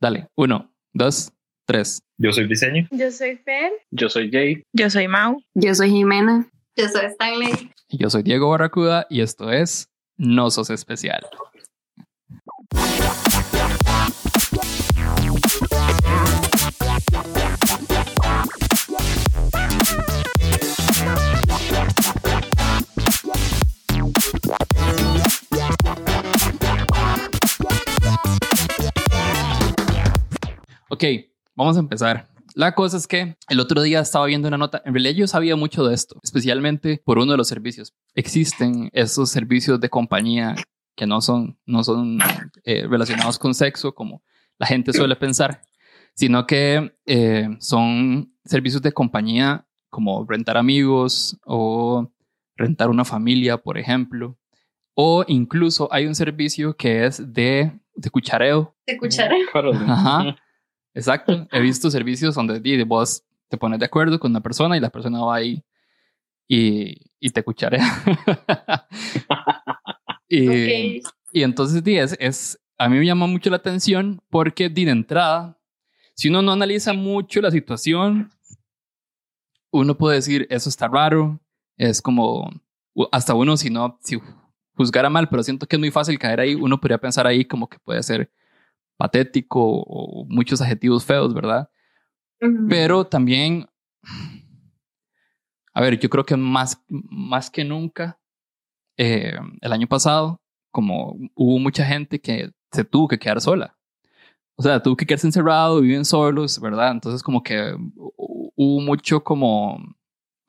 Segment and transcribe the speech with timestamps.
[0.00, 1.30] Dale, uno, dos,
[1.66, 2.02] tres.
[2.16, 2.88] Yo soy Diseño.
[2.90, 3.70] Yo soy Fer.
[3.90, 4.62] Yo soy Jay.
[4.72, 5.42] Yo soy Mau.
[5.52, 6.48] Yo soy Jimena.
[6.74, 7.70] Yo soy Stanley.
[7.90, 11.20] Yo soy Diego Barracuda y esto es No Sos Especial.
[31.00, 31.06] Ok,
[31.56, 32.28] vamos a empezar.
[32.54, 35.56] La cosa es que el otro día estaba viendo una nota, en realidad yo sabía
[35.56, 37.94] mucho de esto, especialmente por uno de los servicios.
[38.14, 40.56] Existen esos servicios de compañía
[40.94, 42.18] que no son, no son
[42.64, 44.22] eh, relacionados con sexo como
[44.58, 45.62] la gente suele pensar,
[46.14, 52.12] sino que eh, son servicios de compañía como rentar amigos o
[52.56, 54.36] rentar una familia, por ejemplo.
[54.92, 58.76] O incluso hay un servicio que es de, de cuchareo.
[58.86, 59.48] ¿De cuchareo?
[59.86, 60.36] Ajá.
[60.94, 61.46] Exacto.
[61.52, 65.20] He visto servicios donde vos te pones de acuerdo con una persona y la persona
[65.22, 65.62] va ahí
[66.48, 67.84] y, y te cucharea.
[70.28, 71.04] y, Ok.
[71.32, 74.92] y entonces di, es, es- a mí me llama mucho la atención porque di, de
[74.92, 75.58] entrada,
[76.14, 78.30] si uno no analiza mucho la situación,
[79.70, 81.38] uno puede decir, eso está raro,
[81.76, 82.50] es como,
[83.12, 84.18] hasta uno si no, si
[84.76, 87.68] juzgara mal, pero siento que es muy fácil caer ahí, uno podría pensar ahí como
[87.68, 88.30] que puede ser
[89.00, 91.70] patético o muchos adjetivos feos, ¿verdad?
[92.68, 93.66] Pero también,
[95.72, 98.18] a ver, yo creo que más, más que nunca,
[98.98, 100.40] eh, el año pasado,
[100.72, 103.76] como hubo mucha gente que se tuvo que quedar sola.
[104.56, 106.92] O sea, tuvo que quedarse encerrado, viven solos, ¿verdad?
[106.92, 109.78] Entonces como que hu- hubo mucho como,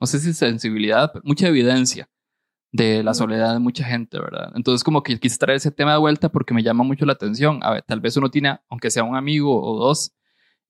[0.00, 2.08] no sé si sensibilidad, mucha evidencia
[2.72, 4.50] de la soledad de mucha gente, ¿verdad?
[4.54, 7.60] Entonces como que quise traer ese tema de vuelta porque me llama mucho la atención.
[7.62, 10.12] A ver, tal vez uno tiene, aunque sea un amigo o dos,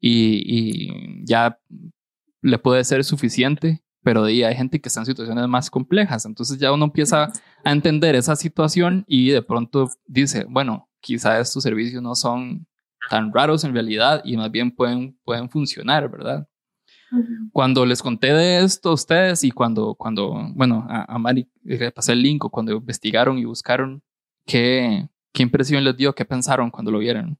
[0.00, 1.58] y, y ya
[2.42, 6.26] le puede ser suficiente, pero de ahí hay gente que está en situaciones más complejas.
[6.26, 7.30] Entonces ya uno empieza
[7.64, 12.66] a entender esa situación y de pronto dice, bueno, quizá estos servicios no son
[13.08, 16.48] tan raros en realidad y más bien pueden, pueden funcionar, ¿verdad?
[17.52, 21.90] Cuando les conté de esto a ustedes y cuando, cuando bueno, a, a Mari le
[21.92, 24.02] pasé el link o cuando investigaron y buscaron,
[24.46, 26.14] ¿qué, ¿qué impresión les dio?
[26.14, 27.38] ¿Qué pensaron cuando lo vieron?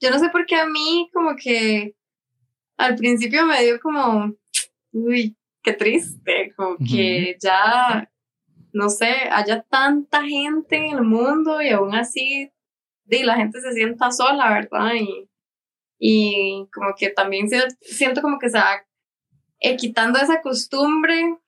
[0.00, 1.94] Yo no sé por qué a mí como que
[2.76, 4.34] al principio me dio como,
[4.92, 6.84] uy, qué triste, como Ujú.
[6.84, 8.10] que ya,
[8.72, 12.50] no sé, haya tanta gente en el mundo y aún así,
[13.04, 14.94] di, la gente se sienta sola, ¿verdad?
[14.94, 15.28] Y,
[16.04, 18.84] y como que también se- siento como que se va
[19.60, 21.38] eh, quitando esa costumbre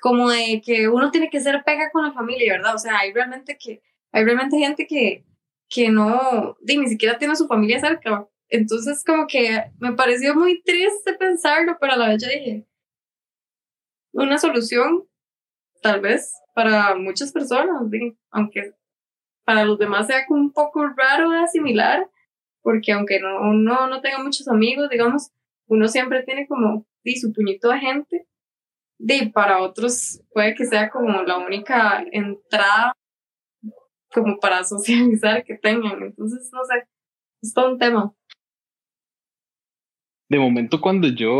[0.00, 2.74] como de que uno tiene que ser pega con la familia, ¿verdad?
[2.74, 3.82] O sea, hay realmente que,
[4.12, 5.26] hay realmente gente que,
[5.68, 8.26] que no, ni siquiera tiene su familia cerca.
[8.48, 12.66] Entonces, como que me pareció muy triste pensarlo, pero a la vez yo dije,
[14.12, 15.04] una solución,
[15.82, 17.76] tal vez, para muchas personas,
[18.30, 18.72] aunque
[19.44, 22.08] para los demás sea un poco raro de asimilar,
[22.66, 25.30] porque aunque no, uno no tenga muchos amigos, digamos,
[25.68, 26.84] uno siempre tiene como,
[27.14, 28.26] su puñito de gente.
[28.98, 32.92] Di, para otros puede que sea como la única entrada
[34.12, 36.02] como para socializar que tengan.
[36.02, 36.88] Entonces, no sé,
[37.40, 38.12] es todo un tema.
[40.28, 41.38] De momento cuando yo,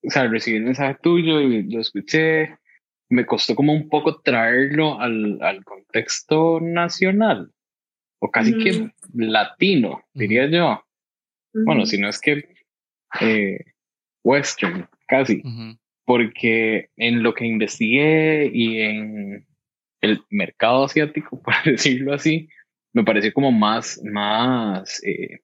[0.00, 2.56] o sea, recibí el mensaje tuyo y lo escuché,
[3.08, 7.52] me costó como un poco traerlo al, al contexto nacional,
[8.18, 10.82] o casi que latino, diría yo.
[11.52, 12.48] Bueno, si no es que
[13.20, 13.58] eh,
[14.22, 15.42] western, casi.
[16.04, 19.46] Porque en lo que investigué y en
[20.00, 22.48] el mercado asiático, por decirlo así,
[22.92, 25.40] me pareció como más, más, eh,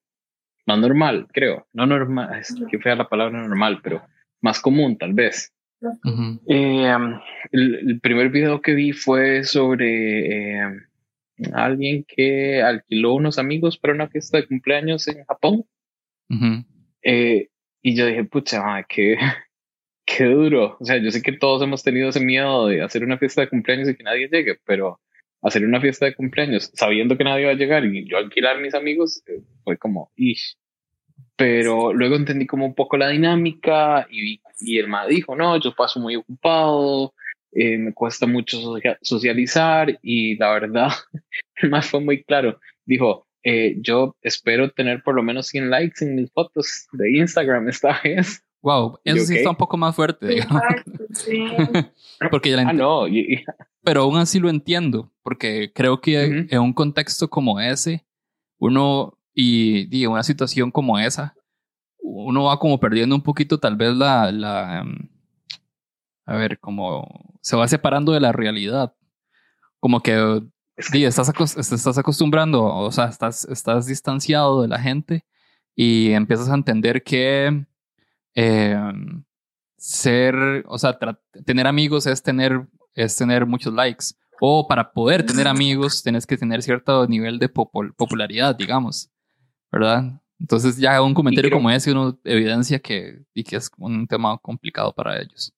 [0.67, 1.67] más normal, creo.
[1.73, 4.03] No normal, es que fea la palabra normal, pero
[4.41, 5.53] más común tal vez.
[6.47, 6.95] Eh,
[7.51, 10.81] el, el primer video que vi fue sobre eh,
[11.53, 15.65] alguien que alquiló unos amigos para una fiesta de cumpleaños en Japón.
[16.29, 16.65] Ujú.
[17.03, 17.49] Eh,
[17.83, 19.17] y yo dije, pucha, madre, qué,
[20.07, 20.77] qué duro.
[20.81, 23.49] O sea, yo sé que todos hemos tenido ese miedo de hacer una fiesta de
[23.49, 25.01] cumpleaños y que nadie llegue, pero
[25.43, 28.61] hacer una fiesta de cumpleaños sabiendo que nadie va a llegar y yo alquilar a
[28.61, 30.57] mis amigos eh, fue como, ish.
[31.35, 35.75] Pero luego entendí como un poco la dinámica y, y el ma dijo, no, yo
[35.75, 37.15] paso muy ocupado,
[37.53, 40.89] eh, me cuesta mucho socia- socializar y la verdad,
[41.57, 42.59] el ma fue muy claro.
[42.85, 47.69] Dijo, eh, yo espero tener por lo menos 100 likes en mis fotos de Instagram
[47.69, 48.45] esta vez.
[48.63, 50.63] Wow, eso ¿Y sí está un poco más fuerte, digamos.
[50.63, 51.47] Exacto, sí.
[52.31, 53.07] porque ya la Ah, no,
[53.83, 56.47] pero aún así lo entiendo, porque creo que Ujú.
[56.49, 58.07] en un contexto como ese,
[58.59, 61.35] uno y, y una situación como esa,
[61.99, 65.09] uno va como perdiendo un poquito tal vez la, la em,
[66.33, 67.07] a ver, como
[67.43, 68.95] se va separando de la realidad.
[69.81, 70.43] Como que
[70.79, 75.27] sí, estás, estás acostumbrando, o sea, estás, estás distanciado de la gente
[75.77, 77.67] y empiezas a entender que
[78.35, 79.25] em,
[79.77, 80.99] ser, o sea,
[81.45, 84.07] tener amigos es tener, es tener muchos likes.
[84.41, 89.11] O para poder tener amigos, tienes que tener cierto nivel de popularidad, digamos,
[89.71, 90.19] ¿verdad?
[90.41, 94.95] Entonces ya un comentario como ese uno evidencia que, y que es un tema complicado
[94.95, 95.53] para ellos.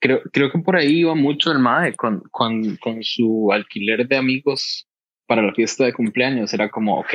[0.00, 4.16] Creo, creo que por ahí iba mucho el MAE con, con, con su alquiler de
[4.16, 4.88] amigos
[5.26, 6.52] para la fiesta de cumpleaños.
[6.54, 7.14] Era como, ok,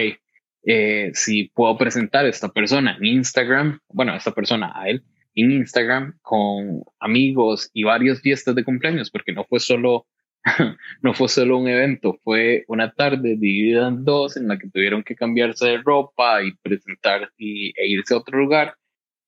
[0.64, 5.04] eh, si puedo presentar a esta persona en Instagram, bueno, a esta persona, a él,
[5.36, 10.08] en Instagram con amigos y varias fiestas de cumpleaños, porque no fue solo
[11.02, 15.04] no fue solo un evento, fue una tarde dividida en dos en la que tuvieron
[15.04, 18.76] que cambiarse de ropa y presentar y, e irse a otro lugar.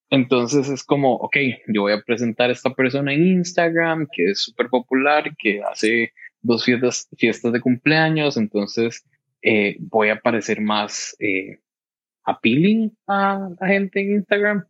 [0.09, 1.37] Entonces es como, ok,
[1.67, 6.13] yo voy a presentar a esta persona en Instagram que es súper popular, que hace
[6.41, 9.05] dos fiestas, fiestas de cumpleaños, entonces
[9.41, 11.59] eh, voy a parecer más eh,
[12.23, 14.65] appealing a la gente en Instagram.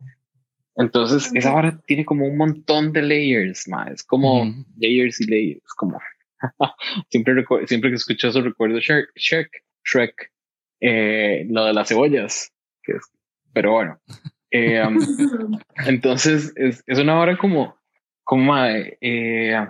[0.76, 3.90] Entonces, esa hora tiene como un montón de layers, más.
[3.90, 4.44] Es como
[4.76, 5.98] layers y layers, como
[7.10, 10.32] siempre, siempre que escucho eso recuerdo Shrek, Shrek, Shrek
[10.80, 12.52] eh, lo de las cebollas,
[12.82, 13.10] que es,
[13.52, 14.00] pero bueno.
[14.50, 14.98] Eh, um,
[15.86, 17.76] entonces es, es, una hora como,
[18.24, 19.68] como eh,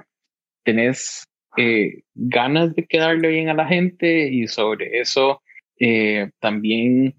[0.64, 5.42] tenés eh, ganas de quedarle bien a la gente y sobre eso
[5.80, 7.14] eh, también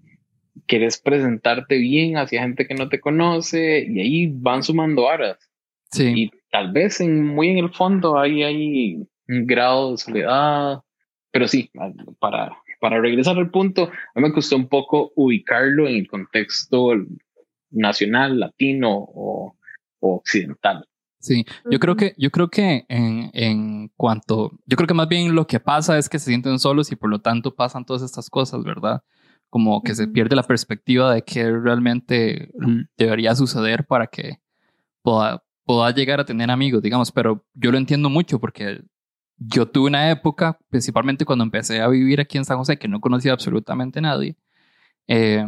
[0.66, 5.36] quieres presentarte bien hacia gente que no te conoce y ahí van sumando horas.
[5.90, 6.12] Sí.
[6.16, 8.94] Y tal vez en, muy en el fondo ahí hay
[9.28, 10.80] un grado de soledad,
[11.32, 11.70] pero sí,
[12.18, 16.94] para, para regresar al punto, a mí me costó un poco ubicarlo en el contexto
[17.70, 19.56] nacional, latino o,
[20.00, 20.86] occidental.
[21.18, 25.34] Sí, yo creo que, yo creo que en, en, cuanto, yo creo que más bien
[25.34, 28.30] lo que pasa es que se sienten solos y por lo tanto pasan todas estas
[28.30, 29.02] cosas, ¿verdad?
[29.50, 32.50] Como que se pierde la perspectiva de qué realmente
[32.96, 34.38] debería suceder para que
[35.02, 38.80] pueda, pueda llegar a tener amigos, digamos, pero yo lo entiendo mucho porque
[39.40, 43.00] yo tuve una época, principalmente cuando empecé a vivir aquí en San José, que no
[43.00, 44.36] conocía absolutamente a nadie,
[45.08, 45.44] eh,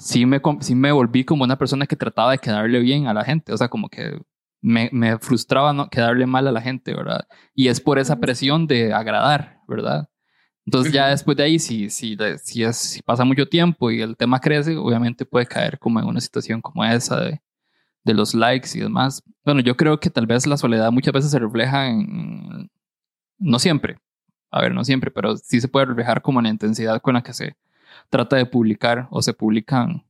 [0.00, 3.24] sí, me, sí me volví como una persona que trataba de quedarle bien a la
[3.24, 4.20] gente, o sea, como que
[4.60, 7.26] me, me frustraba no quedarle mal a la gente, ¿verdad?
[7.54, 10.08] Y es por esa presión de agradar, ¿verdad?
[10.66, 14.16] Entonces ya después de ahí, si, si, si, es, si pasa mucho tiempo y el
[14.16, 17.40] tema crece, obviamente puede caer como en una situación como esa de,
[18.04, 19.22] de los likes y demás.
[19.44, 22.70] Bueno, yo creo que tal vez la soledad muchas veces se refleja en,
[23.38, 23.98] no siempre,
[24.50, 27.22] a ver, no siempre, pero sí se puede reflejar como en la intensidad con la
[27.22, 27.56] que se
[28.10, 30.04] trata de publicar o se publican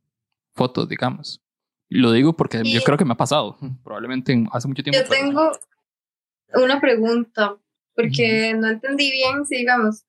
[0.55, 1.43] fotos, digamos.
[1.88, 5.00] Lo digo porque yo creo que me ha pasado, probablemente hace mucho tiempo.
[5.00, 5.52] Yo tengo
[6.55, 7.56] una pregunta,
[7.94, 10.05] porque no entendí bien si, digamos,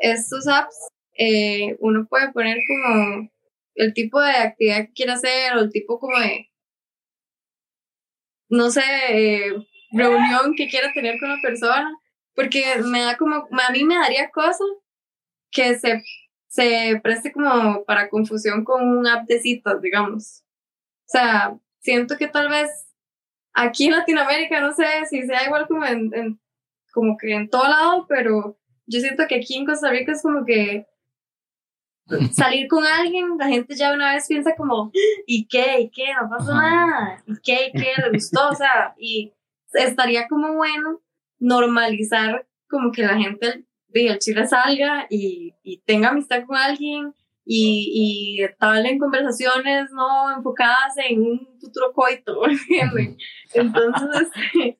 [0.00, 0.76] estos apps,
[1.18, 3.30] eh, uno puede poner como
[3.74, 6.50] el tipo de actividad que quiere hacer o el tipo como de,
[8.48, 9.52] no sé, eh,
[9.92, 11.90] reunión que quiera tener con la persona
[12.36, 14.62] porque me da como, a mí me daría cosa
[15.50, 16.02] que se,
[16.56, 20.42] se preste como para confusión con un app de citas, digamos.
[21.04, 22.88] O sea, siento que tal vez
[23.52, 26.40] aquí en Latinoamérica, no sé si sea igual como en,
[26.92, 30.46] como que en todo lado, pero yo siento que aquí en Costa Rica es como
[30.46, 30.86] que
[32.32, 34.90] salir con alguien, la gente ya una vez piensa como,
[35.26, 35.80] ¿y qué?
[35.80, 36.06] ¿Y qué?
[36.14, 37.22] No pasa nada.
[37.26, 37.66] ¿Y qué?
[37.66, 37.92] ¿Y qué?
[38.02, 38.48] ¿Le gustó?
[38.48, 39.34] O sea, y
[39.74, 41.02] estaría como bueno
[41.38, 47.14] normalizar como que la gente de chile salga y, y, tenga amistad con alguien
[47.44, 52.40] y, y tal en conversaciones no enfocadas en un futuro coito,
[53.54, 54.28] Entonces,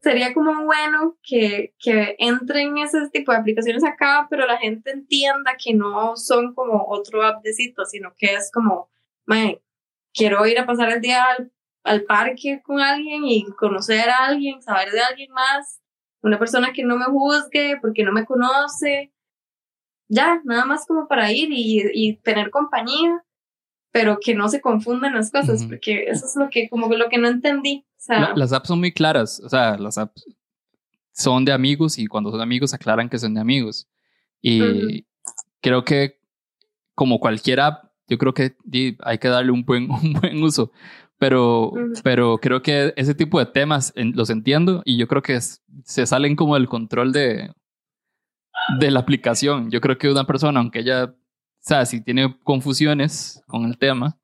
[0.00, 5.56] sería como bueno que, que entren ese tipo de aplicaciones acá, pero la gente entienda
[5.58, 8.90] que no son como otro app de sino que es como,
[10.12, 11.50] quiero ir a pasar el día al
[11.84, 15.80] al parque con alguien y conocer a alguien, saber de alguien más,
[16.24, 19.12] una persona que no me juzgue porque no me conoce,
[20.08, 23.24] ya, nada más como para ir y, y tener compañía,
[23.92, 27.18] pero que no se confundan las cosas, porque eso es lo que, como lo que
[27.18, 27.84] no entendí.
[27.90, 30.26] O sea, las apps son muy claras, o sea, las apps
[31.12, 33.88] son de amigos y cuando son amigos aclaran que son de amigos.
[34.42, 35.06] Y
[35.60, 36.18] creo que
[36.94, 38.56] como cualquier app, yo creo que
[39.00, 40.72] hay que darle un buen, un buen uso.
[41.18, 46.06] Pero, pero creo que ese tipo de temas los entiendo y yo creo que se
[46.06, 47.52] salen como del control de,
[48.78, 49.70] de la aplicación.
[49.70, 51.14] Yo creo que una persona, aunque ella
[51.60, 54.18] sea, si tiene confusiones con el tema,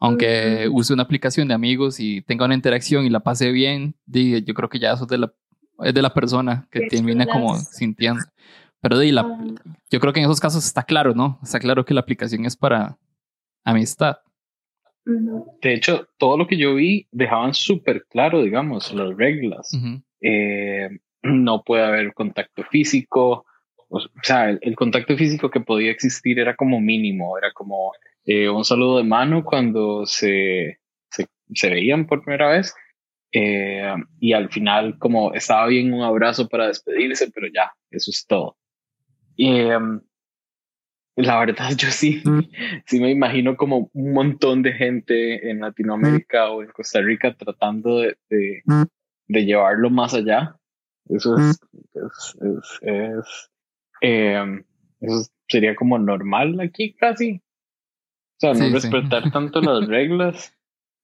[0.00, 4.54] aunque use una aplicación de amigos y tenga una interacción y la pase bien, yo
[4.54, 5.32] creo que ya eso es de la,
[5.80, 8.24] es de la persona que termina como sintiendo.
[8.80, 9.38] Pero de la,
[9.90, 11.38] yo creo que en esos casos está claro, ¿no?
[11.42, 12.98] Está claro que la aplicación es para
[13.64, 14.16] amistad.
[15.04, 19.70] De hecho, todo lo que yo vi dejaban súper claro, digamos, las reglas.
[20.20, 20.88] Eh,
[21.22, 23.44] no puede haber contacto físico.
[23.88, 27.92] O sea, el, contacto físico que podía existir era como mínimo, era como
[28.24, 30.78] eh, un saludo de mano cuando se,
[31.10, 32.74] se, veían por primera vez.
[33.32, 38.24] Eh, y al final, como estaba bien un abrazo para despedirse, pero ya, eso es
[38.26, 38.56] todo.
[39.36, 39.68] Y
[41.16, 42.22] la verdad, yo sí,
[42.86, 47.98] sí me imagino como un montón de gente en Latinoamérica o en Costa Rica tratando
[47.98, 50.56] de, de, llevarlo más allá.
[51.08, 51.60] Eso es,
[51.94, 53.50] es, es,
[54.00, 54.64] em,
[55.00, 57.42] eso sería como normal aquí casi.
[58.36, 60.56] O sea, no respetar tanto las reglas,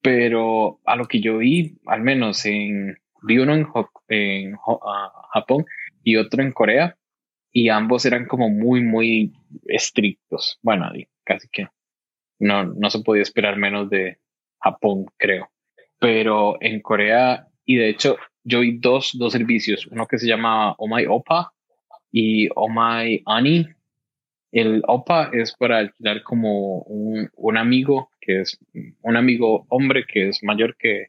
[0.03, 3.67] pero a lo que yo vi, al menos en, vi uno en,
[4.09, 5.65] en ah, Japón
[6.03, 6.98] y otro en Corea,
[7.61, 9.33] y ambos eran como muy, muy
[9.67, 10.61] estrictos.
[10.63, 10.93] Bueno,
[11.25, 11.67] casi que
[12.39, 14.19] no, no se podía esperar menos de
[14.61, 15.51] Japón, creo.
[15.99, 20.77] Pero en Corea, y de hecho, yo vi dos, dos servicios, uno que se llama
[20.79, 21.53] Oh My Opa
[22.13, 23.67] y Oh My Ani.
[24.53, 28.57] El OPA es para alquilar como un, un amigo que es
[29.03, 31.09] un amigo hombre que es mayor que,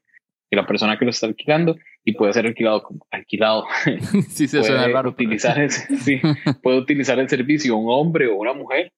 [0.50, 1.76] que la persona que lo está alquilando
[2.10, 3.66] y puede ser alquilado como alquilado.
[4.30, 5.12] Sí, se suena raro.
[5.12, 6.20] Utilizar el, sí,
[6.62, 8.92] puede utilizar el servicio un hombre o una mujer,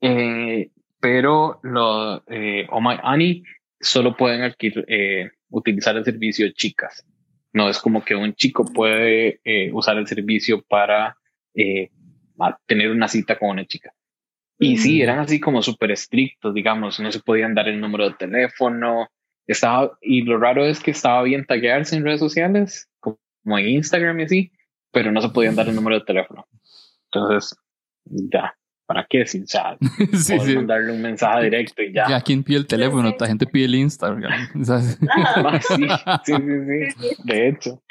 [0.00, 3.42] eh, pero lo, eh, Oh My Annie
[3.80, 7.06] solo pueden alquilar, eh, utilizar el servicio chicas.
[7.52, 11.16] No es como que un chico puede eh, usar el servicio para
[11.54, 11.90] eh,
[12.66, 13.92] tener una cita con una chica.
[14.58, 18.14] Y sí, eran así como súper estrictos, digamos, no se podían dar el número de
[18.14, 19.08] teléfono,
[19.46, 23.18] estaba, y lo raro es que estaba bien taguearse en redes sociales, como
[23.58, 24.52] en Instagram y así,
[24.90, 26.46] pero no se podían dar el número de teléfono.
[27.12, 27.56] Entonces,
[28.04, 29.26] ya, ¿para qué?
[29.26, 29.76] Si ya,
[30.12, 30.56] sí, sí.
[30.56, 32.08] mandarle un mensaje directo y ya.
[32.08, 33.14] Ya, ¿quién pide el teléfono?
[33.18, 34.32] La gente pide el Instagram.
[34.68, 35.86] Ah, sí,
[36.24, 37.82] sí, sí, sí, de hecho.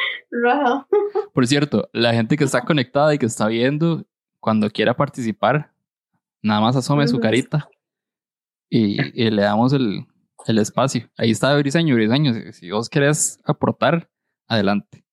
[1.34, 4.06] Por cierto, la gente que está conectada y que está viendo,
[4.40, 5.72] cuando quiera participar,
[6.42, 7.70] nada más asome su carita
[8.70, 10.06] y, y le damos el,
[10.46, 11.10] el espacio.
[11.18, 14.10] Ahí está Briseño, Briseño, si vos querés aportar,
[14.48, 15.04] adelante.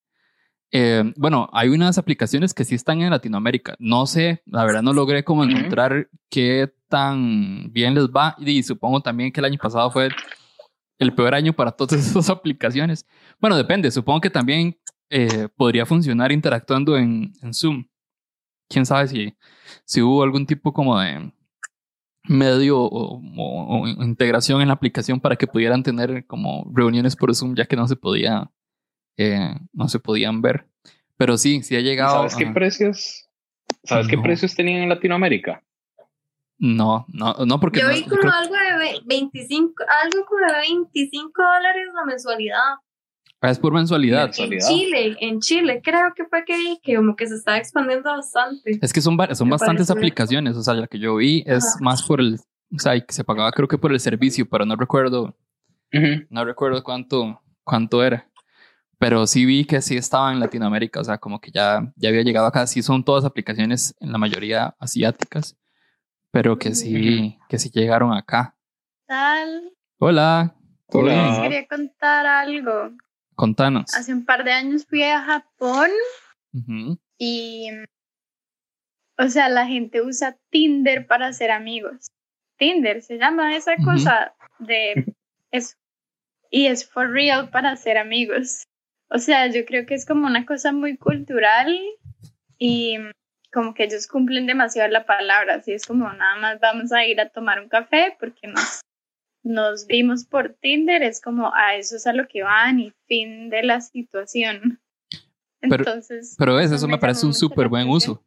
[0.73, 3.75] Eh, bueno, hay unas aplicaciones que sí están en Latinoamérica.
[3.79, 9.01] No sé, la verdad no logré como encontrar qué tan bien les va y supongo
[9.01, 10.11] también que el año pasado fue
[10.99, 13.07] el peor año para todas esas aplicaciones.
[13.41, 17.87] Bueno, depende, supongo que también eh, podría funcionar interactuando en, en, Zoom.
[18.69, 19.35] Quién sabe si,
[19.85, 21.33] si hubo algún tipo como de,
[22.25, 27.67] medio o, integración en la aplicación para que pudieran tener como reuniones por Zoom ya
[27.67, 28.51] que no se podía
[29.17, 30.67] eh, no se podían ver.
[31.17, 33.29] Pero sí sí ha llegado sabes qué precios
[33.85, 35.63] sabes qué precios tenían en Latinoamérica
[36.61, 41.89] no no no porque yo vi como algo de 25 algo como de 25 dólares
[41.95, 42.75] la mensualidad
[43.43, 44.31] es por mensualidad.
[44.37, 48.79] En Chile, en Chile, creo que fue que, que como que se está expandiendo bastante.
[48.83, 52.21] Es que son, son bastantes aplicaciones, o sea, la que yo vi es más por
[52.21, 52.39] el,
[52.75, 55.35] o sea, que se pagaba creo que por el servicio, pero no recuerdo,
[56.29, 58.27] no recuerdo cuánto, cuánto era.
[58.99, 62.21] Pero sí vi que sí estaba en Latinoamérica, o sea, como que ya, ya había
[62.21, 62.67] llegado acá.
[62.67, 65.57] Sí son todas aplicaciones, en la mayoría asiáticas,
[66.31, 68.55] pero que sí, que sí llegaron acá.
[69.07, 69.73] ¿Tal?
[69.99, 70.55] Hola.
[70.89, 71.29] Hola.
[71.29, 72.91] Les quería contar algo.
[73.41, 73.95] Contanos.
[73.95, 75.89] Hace un par de años fui a Japón
[77.17, 77.71] y,
[79.17, 82.11] o sea, la gente usa Tinder para ser amigos.
[82.59, 85.07] Tinder se llama esa cosa de
[85.53, 85.75] eso.
[86.51, 88.65] Y es for real para ser amigos.
[89.09, 91.75] O sea, yo creo que es como una cosa muy cultural
[92.59, 92.99] y
[93.55, 95.55] como que ellos cumplen demasiado la palabra.
[95.55, 98.83] Así es como nada más vamos a ir a tomar un café porque nos
[99.43, 103.51] nos vimos por Tinder, es como a eso es a lo que van y fin
[103.51, 104.81] de la situación.
[105.61, 106.37] Entonces.
[106.39, 108.23] Pero, ves, eso me, parece un súper buen uso.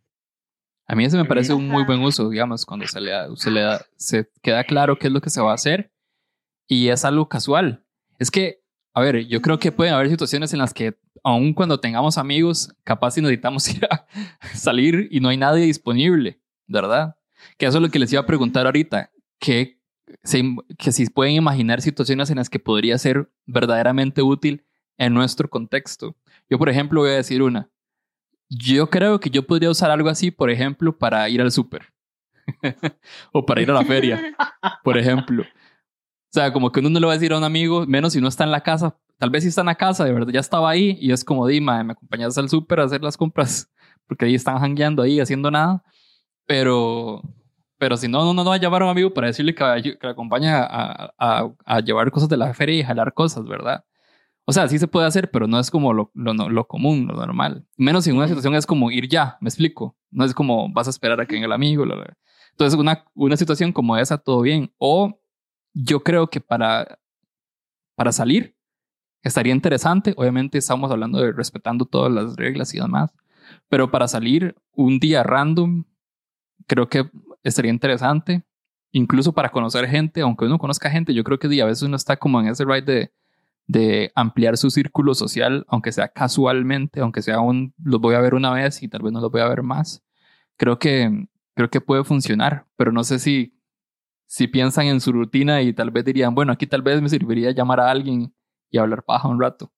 [0.86, 3.50] A mí ese me parece un muy buen uso, digamos, cuando se le, da, se
[3.50, 5.92] le da, se queda claro qué es lo que se va a hacer
[6.68, 7.86] y es algo casual.
[8.20, 8.62] Es que,
[8.94, 12.76] a ver, yo creo que pueden haber situaciones en las que, aun cuando tengamos amigos,
[12.84, 14.06] capaz si necesitamos ir a
[14.54, 17.16] salir y no hay nadie disponible, ¿verdad?
[17.58, 19.10] Que eso es lo que les iba a preguntar ahorita.
[19.40, 19.80] ¿Qué
[20.78, 24.66] que si pueden imaginar situaciones en las que podría ser verdaderamente útil
[24.98, 26.16] en nuestro contexto.
[26.50, 27.70] Yo, por ejemplo, voy a decir una.
[28.50, 31.94] Yo creo que yo podría usar algo así, por ejemplo, para ir al súper.
[33.32, 34.36] o para ir a la feria,
[34.84, 35.44] por ejemplo.
[35.44, 38.22] O sea, como que uno no le va a decir a un amigo, menos si
[38.22, 38.98] no está en la casa.
[39.18, 41.48] Tal vez si está en la casa, de verdad ya estaba ahí y es como,
[41.48, 43.72] Dima, me acompañas al súper a hacer las compras,
[44.08, 45.84] porque ahí están hangueando ahí haciendo nada.
[46.46, 47.22] Pero,
[47.84, 50.08] pero si no, no, no va a llamar a un amigo para decirle que, que
[50.08, 53.84] le acompañe a, a, a, llevar cosas de la feria y jalar cosas, ¿verdad?
[54.46, 57.18] O sea, sí se puede hacer, pero no es como lo, lo, lo común, lo
[57.18, 57.68] normal.
[57.76, 59.98] Menos si una situación es como ir ya, me explico.
[60.12, 61.84] No es como vas a esperar a que venga el amigo.
[62.52, 64.72] Entonces, una, una situación como esa, todo bien.
[64.78, 65.20] O
[65.74, 67.00] yo creo que para,
[67.96, 68.56] para salir
[69.24, 70.14] estaría interesante.
[70.16, 73.14] Obviamente estamos hablando de respetando todas las reglas y demás.
[73.68, 75.84] Pero para salir un día random,
[76.66, 77.10] creo que
[77.44, 78.44] estaría interesante.
[78.92, 82.18] Incluso para conocer gente, aunque uno conozca gente, yo creo que a veces uno está
[82.18, 83.12] como en ese ride de
[83.68, 88.34] de ampliar su círculo social, aunque sea casualmente, aunque sea un, los voy a ver
[88.34, 90.04] una vez y tal vez no los voy a ver más.
[90.58, 93.58] Creo que, creo que puede funcionar, pero no sé si,
[94.28, 97.52] si piensan en su rutina y tal vez dirían, bueno, aquí tal vez me serviría
[97.52, 98.34] llamar a alguien
[98.70, 99.72] y hablar paja un rato.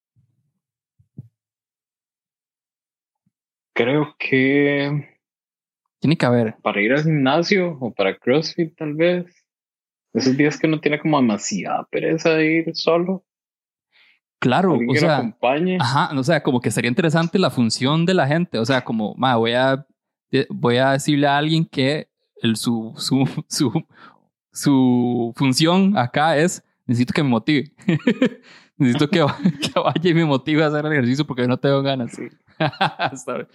[3.74, 5.15] Creo que...
[6.00, 6.56] Tiene que haber.
[6.62, 9.46] Para ir al gimnasio o para CrossFit tal vez.
[10.14, 13.26] Esos días que no tiene como demasiada pereza de ir solo.
[14.40, 15.34] Claro, o sea,
[15.80, 19.16] ajá, o sea, como que sería interesante la función de la gente, o sea, como,
[19.16, 19.88] ma, voy a,
[20.50, 22.10] voy a decirle a alguien que
[22.44, 23.72] el, su, su, su,
[24.52, 27.72] su función acá es, necesito que me motive,
[28.78, 29.20] necesito que,
[29.74, 32.16] que, vaya y me motive a hacer el ejercicio porque no tengo ganas.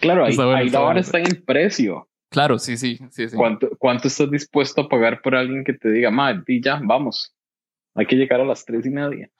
[0.01, 2.10] claro, ahí, ahí ahora está en el precio.
[2.31, 3.37] Claro, sí, sí, sí, sí.
[3.37, 7.35] ¿Cuánto, ¿Cuánto estás dispuesto a pagar por alguien que te diga, ma, ya, vamos,
[7.95, 9.31] hay que llegar a las tres y media?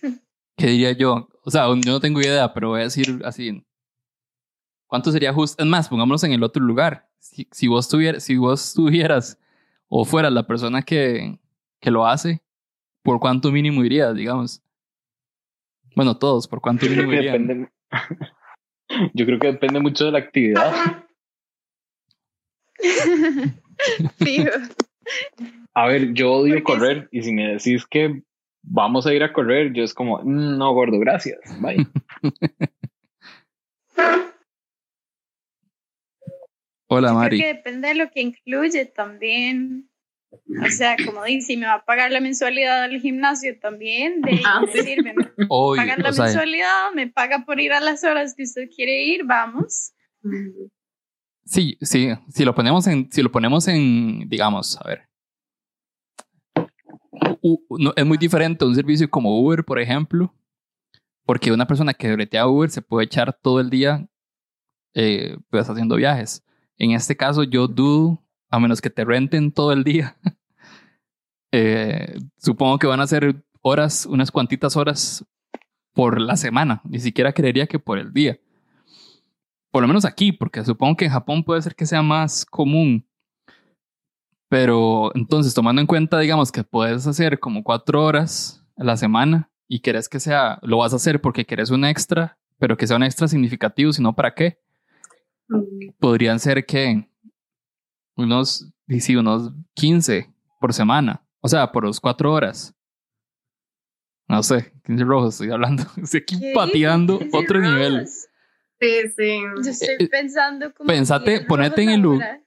[0.56, 1.28] ¿Qué diría yo?
[1.44, 3.64] O sea, yo no tengo idea, pero voy a decir así.
[4.88, 5.62] ¿Cuánto sería justo?
[5.62, 7.08] Es más, pongámonos en el otro lugar.
[7.18, 9.40] Si, si vos, tuvieras, si vos tuvieras
[9.88, 11.38] o fueras la persona que,
[11.80, 12.42] que lo hace,
[13.02, 14.60] ¿por cuánto mínimo irías, digamos?
[15.94, 17.70] Bueno, todos, ¿por cuánto mínimo irían?
[19.14, 21.04] Yo creo que depende mucho de la actividad.
[25.74, 28.22] A ver, yo odio correr y si me decís que
[28.62, 31.86] vamos a ir a correr, yo es como, mm, no, gordo, gracias, bye.
[36.88, 37.38] Hola, Mari.
[37.38, 39.88] Creo que depende de lo que incluye también.
[40.30, 44.40] O sea, como dice, si me va a pagar la mensualidad del gimnasio también, de
[44.44, 45.14] ah, sirve.
[45.14, 49.24] Me paga la mensualidad, me paga por ir a las horas que usted quiere ir,
[49.24, 49.92] vamos.
[51.44, 55.08] Sí, sí, si lo ponemos en, si lo ponemos en, digamos, a ver,
[57.96, 60.32] es muy diferente un servicio como Uber, por ejemplo,
[61.24, 64.08] porque una persona que bretea Uber se puede echar todo el día
[64.94, 66.44] eh, pues haciendo viajes.
[66.78, 70.16] En este caso, yo dudo, a menos que te renten todo el día,
[71.52, 75.24] eh, supongo que van a ser horas, unas cuantitas horas
[75.92, 76.80] por la semana.
[76.84, 78.38] Ni siquiera creería que por el día.
[79.72, 83.04] Por lo menos aquí, porque supongo que en Japón puede ser que sea más común
[84.52, 89.48] pero entonces, tomando en cuenta, digamos, que puedes hacer como cuatro horas a la semana
[89.66, 92.98] y querés que sea, lo vas a hacer porque querés un extra, pero que sea
[92.98, 94.58] un extra significativo, sino para qué.
[95.98, 97.08] Podrían ser que
[98.14, 100.30] unos, sí, unos 15
[100.60, 102.74] por semana, o sea, por los cuatro horas.
[104.28, 108.06] No sé, 15 rojos, estoy hablando, estoy aquí pateando otro nivel.
[108.82, 109.42] Sí, sí.
[109.64, 110.88] Yo estoy eh, pensando como.
[110.88, 112.42] Pensate, ponete en el lugar.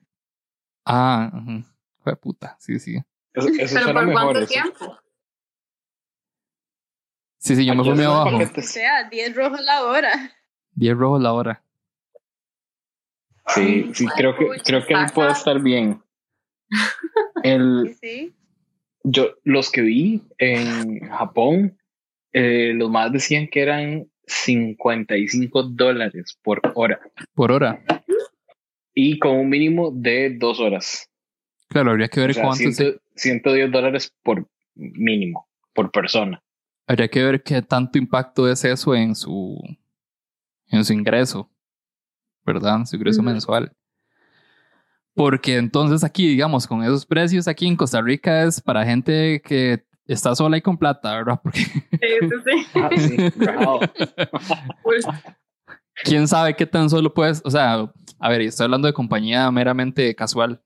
[0.83, 1.31] Ah,
[2.03, 2.97] fue puta, sí, sí.
[3.33, 4.99] Eso, eso ¿Pero por mejor, cuánto tiempo?
[7.37, 8.37] Sí, sí, yo me fui abajo.
[8.37, 10.31] O sea, 10 rojos la hora.
[10.73, 11.63] 10 rojos la hora.
[13.47, 16.01] Sí, sí, creo que, creo que él puede estar bien.
[17.43, 18.35] El, ¿Sí?
[19.03, 21.77] Yo, los que vi en Japón,
[22.33, 26.99] eh, los más decían que eran 55 dólares por hora.
[27.33, 27.83] Por hora.
[28.93, 31.09] Y con un mínimo de dos horas.
[31.67, 32.63] Claro, habría que ver cuánto.
[33.15, 36.41] 110 dólares por mínimo, por persona.
[36.87, 39.59] Habría que ver qué tanto impacto es eso en su,
[40.67, 41.49] en su ingreso,
[42.45, 42.77] ¿verdad?
[42.77, 43.71] En su ingreso mensual.
[45.13, 49.83] Porque entonces aquí, digamos, con esos precios aquí en Costa Rica es para gente que
[50.07, 51.39] está sola y con plata, ¿verdad?
[51.43, 51.59] Porque...
[51.59, 51.79] Sí,
[52.45, 53.79] sí, ah,
[54.83, 55.05] pues
[56.03, 57.41] ¿Quién sabe qué tan solo puedes?
[57.45, 60.61] O sea, a ver, estoy hablando de compañía meramente casual.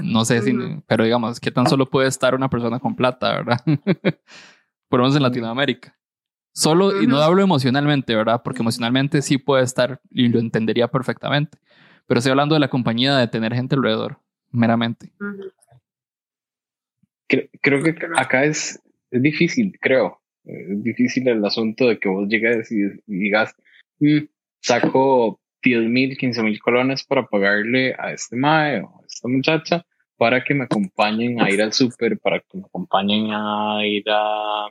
[0.00, 0.52] No sé si,
[0.86, 3.60] pero digamos, ¿qué tan solo puede estar una persona con plata, verdad?
[4.88, 5.96] Por lo menos en Latinoamérica.
[6.52, 8.42] Solo, y no hablo emocionalmente, ¿verdad?
[8.42, 11.58] Porque emocionalmente sí puede estar y lo entendería perfectamente.
[12.06, 14.18] Pero estoy hablando de la compañía de tener gente alrededor.
[14.50, 15.12] meramente.
[17.60, 20.20] Creo, que acá es, es difícil, creo.
[20.44, 23.54] Es difícil el asunto de que vos llegues y, digas,
[23.98, 24.24] mm,
[24.60, 29.84] saco 10 mil, 15 mil colones para pagarle a este mae o a esta muchacha
[30.16, 34.66] para que me acompañen a ir al súper, para que me acompañen a ir a,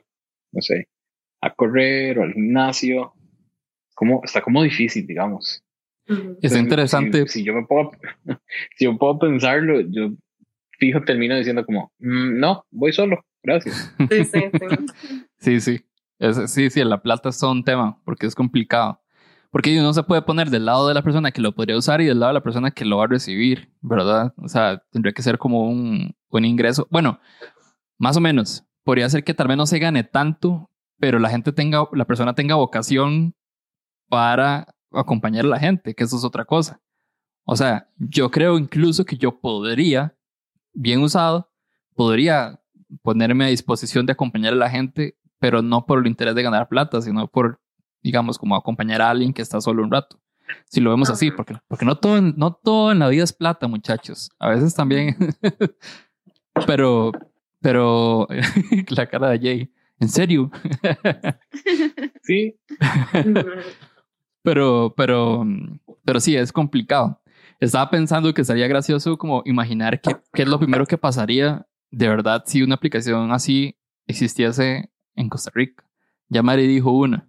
[0.52, 0.88] no sé,
[1.42, 3.14] a correr o al gimnasio.
[3.96, 5.64] Como, está como difícil, digamos.
[6.42, 7.28] Es interesante.
[7.28, 7.92] Si, yo me puedo,
[8.78, 10.12] si yo puedo pensarlo, yo
[10.80, 13.94] fijo termino diciendo como, mm, no, voy solo, gracias.
[14.10, 14.42] Sí, sí,
[15.40, 15.60] sí.
[15.60, 16.48] sí, sí.
[16.48, 19.02] sí, sí, la plata es todo un tema porque es complicado.
[19.52, 22.06] Porque uno se puede poner del lado de la persona que lo podría usar y
[22.06, 24.34] del lado de la persona que lo va a recibir, ¿verdad?
[24.38, 26.88] O sea, tendría que ser como un, un ingreso.
[26.92, 27.20] Bueno,
[27.98, 28.64] más o menos.
[28.84, 32.34] Podría ser que tal vez no se gane tanto, pero la gente tenga, la persona
[32.34, 33.36] tenga vocación
[34.08, 36.80] para acompañar a la gente, que eso es otra cosa.
[37.46, 40.16] O sea, yo creo incluso que yo podría,
[40.80, 41.50] bien usado,
[41.96, 42.60] podría
[43.02, 46.68] ponerme a disposición de acompañar a la gente, pero no por el interés de ganar
[46.68, 47.60] plata, sino por
[48.02, 50.20] digamos, como acompañar a alguien que está solo un rato.
[50.66, 53.68] Si lo vemos así, porque, porque no, todo, no todo en la vida es plata,
[53.68, 54.32] muchachos.
[54.40, 55.16] A veces también.
[56.66, 57.12] pero,
[57.62, 58.28] pero
[58.90, 60.52] la cara de Jay, ¿en serio?
[62.24, 62.56] sí.
[64.44, 65.46] pero, pero,
[66.04, 67.22] pero sí, es complicado.
[67.60, 72.08] Estaba pensando que sería gracioso como imaginar qué, qué es lo primero que pasaría de
[72.08, 73.76] verdad si una aplicación así
[74.08, 75.84] existiese en Costa Rica.
[76.30, 77.28] Ya Mari dijo una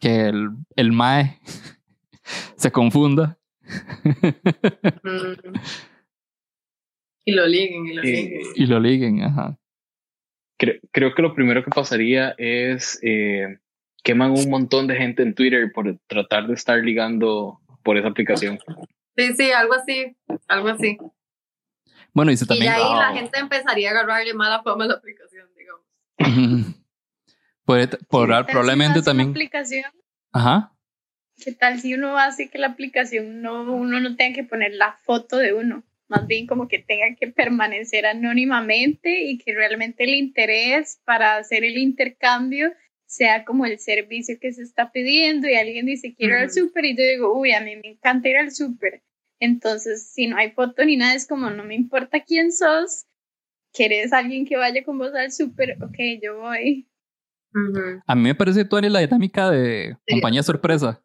[0.00, 1.38] que el, el MAE
[2.56, 3.38] se confunda.
[7.22, 8.42] Y lo liguen, y lo liguen.
[8.56, 9.58] Y lo liguen, ajá.
[10.58, 13.58] Creo, creo que lo primero que pasaría es eh,
[14.02, 18.58] queman un montón de gente en Twitter por tratar de estar ligando por esa aplicación.
[19.16, 20.16] Sí, sí, algo así,
[20.48, 20.98] algo así.
[22.12, 25.48] Bueno, y, también, y ahí la gente empezaría a agarrarle mala fama a la aplicación,
[25.56, 25.84] digamos.
[27.64, 29.30] por, probablemente también.
[29.30, 29.84] Aplicación,
[30.32, 30.72] Ajá.
[31.42, 34.92] ¿Qué tal si uno hace que la aplicación no, uno no tenga que poner la
[34.92, 35.84] foto de uno?
[36.08, 41.64] Más bien como que tenga que permanecer anónimamente y que realmente el interés para hacer
[41.64, 42.72] el intercambio
[43.10, 46.84] sea como el servicio que se está pidiendo y alguien dice quiero ir al súper
[46.84, 49.02] y yo digo, uy, a mí me encanta ir al súper.
[49.40, 53.06] Entonces, si no hay foto ni nada, es como no me importa quién sos,
[53.72, 56.88] quieres alguien que vaya con vos al súper, ok, yo voy.
[58.06, 61.02] A mí me parece toda la dinámica de compañía sorpresa.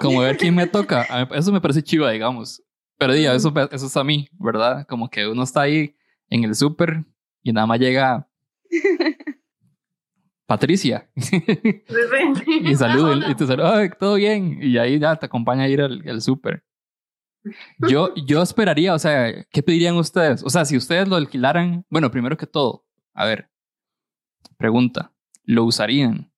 [0.00, 1.04] Como ver quién me toca.
[1.34, 2.62] Eso me parece chiva, digamos.
[2.96, 4.86] Pero diga, eso, eso es a mí, ¿verdad?
[4.86, 5.96] Como que uno está ahí
[6.30, 7.04] en el súper
[7.42, 8.28] y nada más llega
[10.46, 11.10] Patricia.
[11.16, 14.58] y saluda y te saluda, todo bien.
[14.62, 16.64] Y ahí ya te acompaña a ir al, al súper.
[17.88, 20.42] Yo, yo esperaría, o sea, ¿qué pedirían ustedes?
[20.42, 23.50] O sea, si ustedes lo alquilaran, bueno, primero que todo, a ver,
[24.56, 25.12] pregunta,
[25.44, 26.30] lo usarían.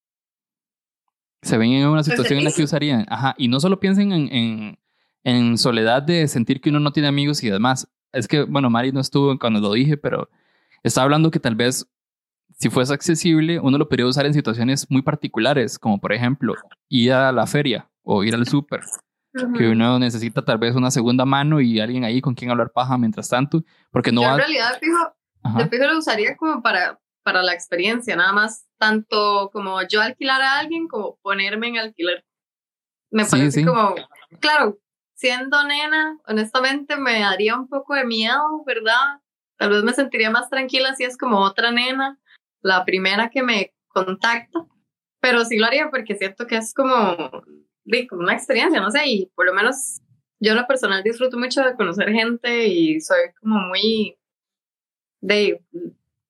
[1.41, 3.05] Se ven en una situación en la que usarían.
[3.09, 3.33] Ajá.
[3.37, 4.79] Y no solo piensen en, en,
[5.23, 7.87] en, soledad de sentir que uno no tiene amigos y demás.
[8.11, 10.29] Es que, bueno, Mari no estuvo cuando lo dije, pero
[10.83, 11.87] estaba hablando que tal vez
[12.57, 16.55] si fuese accesible, uno lo podría usar en situaciones muy particulares, como por ejemplo
[16.89, 18.81] ir a la feria o ir al súper.
[19.31, 22.97] Que uno necesita tal vez una segunda mano y alguien ahí con quien hablar paja
[22.97, 27.53] mientras tanto, porque no Yo En realidad, fijo, fijo lo usaría como para, para la
[27.53, 32.25] experiencia, nada más tanto como yo alquilar a alguien como ponerme en alquiler.
[33.11, 33.95] Me parece como,
[34.39, 34.79] claro,
[35.13, 39.21] siendo nena, honestamente me daría un poco de miedo, ¿verdad?
[39.57, 42.17] Tal vez me sentiría más tranquila si es como otra nena,
[42.61, 44.65] la primera que me contacta,
[45.19, 47.17] pero sí lo haría porque siento que es como,
[48.09, 50.01] como una experiencia, no sé, y por lo menos
[50.39, 54.17] yo en lo personal disfruto mucho de conocer gente y soy como muy
[55.21, 55.61] de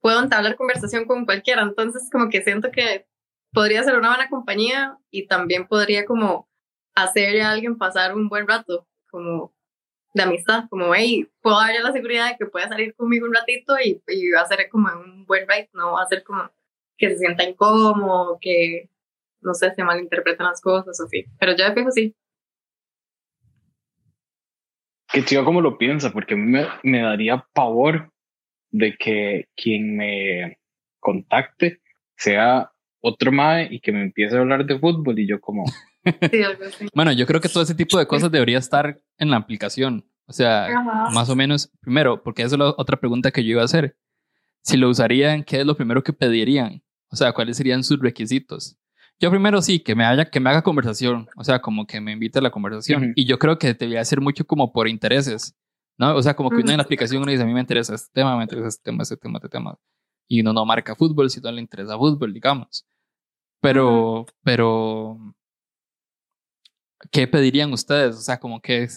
[0.01, 3.05] puedo entablar conversación con cualquiera, entonces como que siento que
[3.51, 6.49] podría ser una buena compañía y también podría como
[6.95, 9.53] hacerle a alguien pasar un buen rato, como
[10.13, 13.75] de amistad, como, hey, puedo darle la seguridad de que pueda salir conmigo un ratito
[13.83, 16.49] y, y hacer como un buen ride, no hacer como
[16.97, 18.89] que se sienta incómodo, que,
[19.41, 22.15] no sé, se malinterpretan las cosas o así, pero yo de fijo sí.
[25.11, 28.11] Qué chido como lo piensa, porque a mí me, me daría pavor
[28.71, 30.59] de que quien me
[30.99, 31.81] contacte
[32.15, 35.63] sea otro mae y que me empiece a hablar de fútbol y yo como...
[36.93, 40.05] Bueno, yo creo que todo ese tipo de cosas debería estar en la aplicación.
[40.25, 40.67] O sea,
[41.11, 43.97] más o menos, primero, porque esa es la otra pregunta que yo iba a hacer.
[44.61, 46.83] Si lo usarían, ¿qué es lo primero que pedirían?
[47.09, 48.77] O sea, ¿cuáles serían sus requisitos?
[49.19, 52.13] Yo primero sí, que me, haya, que me haga conversación, o sea, como que me
[52.13, 53.13] invite a la conversación.
[53.15, 55.55] Y yo creo que debería ser mucho como por intereses
[55.99, 56.15] ¿no?
[56.15, 58.09] O sea, como que uno en la aplicación uno dice, a mí me interesa este
[58.13, 59.77] tema, me interesa este tema, este tema, este tema.
[60.29, 62.85] Y uno no marca fútbol si no le interesa fútbol, digamos.
[63.61, 65.17] Pero, pero,
[67.11, 68.15] ¿qué pedirían ustedes?
[68.15, 68.87] O sea, como que,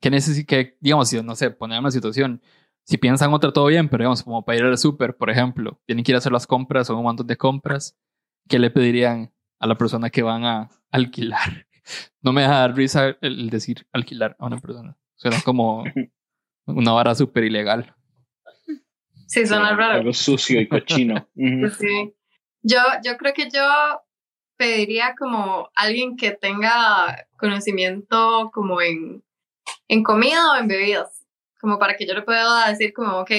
[0.00, 2.42] ¿qué necesitan, digamos, si, no sé, poner una situación,
[2.84, 6.04] si piensan otra, todo bien, pero digamos, como para ir al súper, por ejemplo, tienen
[6.04, 7.96] que ir a hacer las compras o un montón de compras,
[8.48, 11.66] ¿qué le pedirían a la persona que van a alquilar?
[12.22, 14.96] No me deja dar risa el decir alquilar a una persona.
[15.16, 15.84] Suena como
[16.64, 17.94] una vara súper ilegal.
[19.26, 19.98] Sí, suena raro.
[19.98, 21.28] Algo sucio y cochino.
[21.34, 22.14] sí.
[22.62, 23.62] Yo, yo creo que yo
[24.64, 29.22] pediría como alguien que tenga conocimiento como en,
[29.88, 31.26] en comida o en bebidas,
[31.60, 33.30] como para que yo le pueda decir como, ok,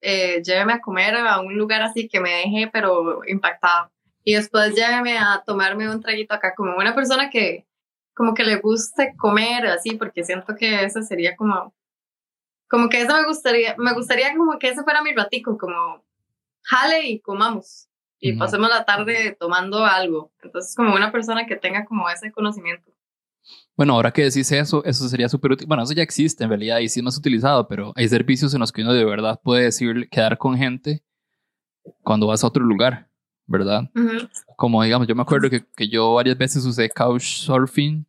[0.00, 3.92] eh, lléveme a comer a un lugar así que me deje pero impactada.
[4.24, 7.64] Y después lléveme a tomarme un traguito acá, como una persona que
[8.14, 11.74] como que le guste comer así, porque siento que eso sería como,
[12.68, 16.04] como que eso me gustaría, me gustaría como que ese fuera mi ratico, como
[16.62, 17.88] jale y comamos
[18.24, 20.32] y pasemos la tarde tomando algo.
[20.44, 22.92] Entonces, como una persona que tenga como ese conocimiento.
[23.76, 25.66] Bueno, ahora que decís eso, eso sería súper útil.
[25.66, 28.60] Bueno, eso ya existe en realidad y sí es más utilizado, pero hay servicios en
[28.60, 31.02] los que uno de verdad puede decir, quedar con gente
[32.02, 33.10] cuando vas a otro lugar,
[33.46, 33.90] ¿verdad?
[34.56, 38.06] Como digamos, yo me acuerdo que, que, yo varias veces usé Couchsurfing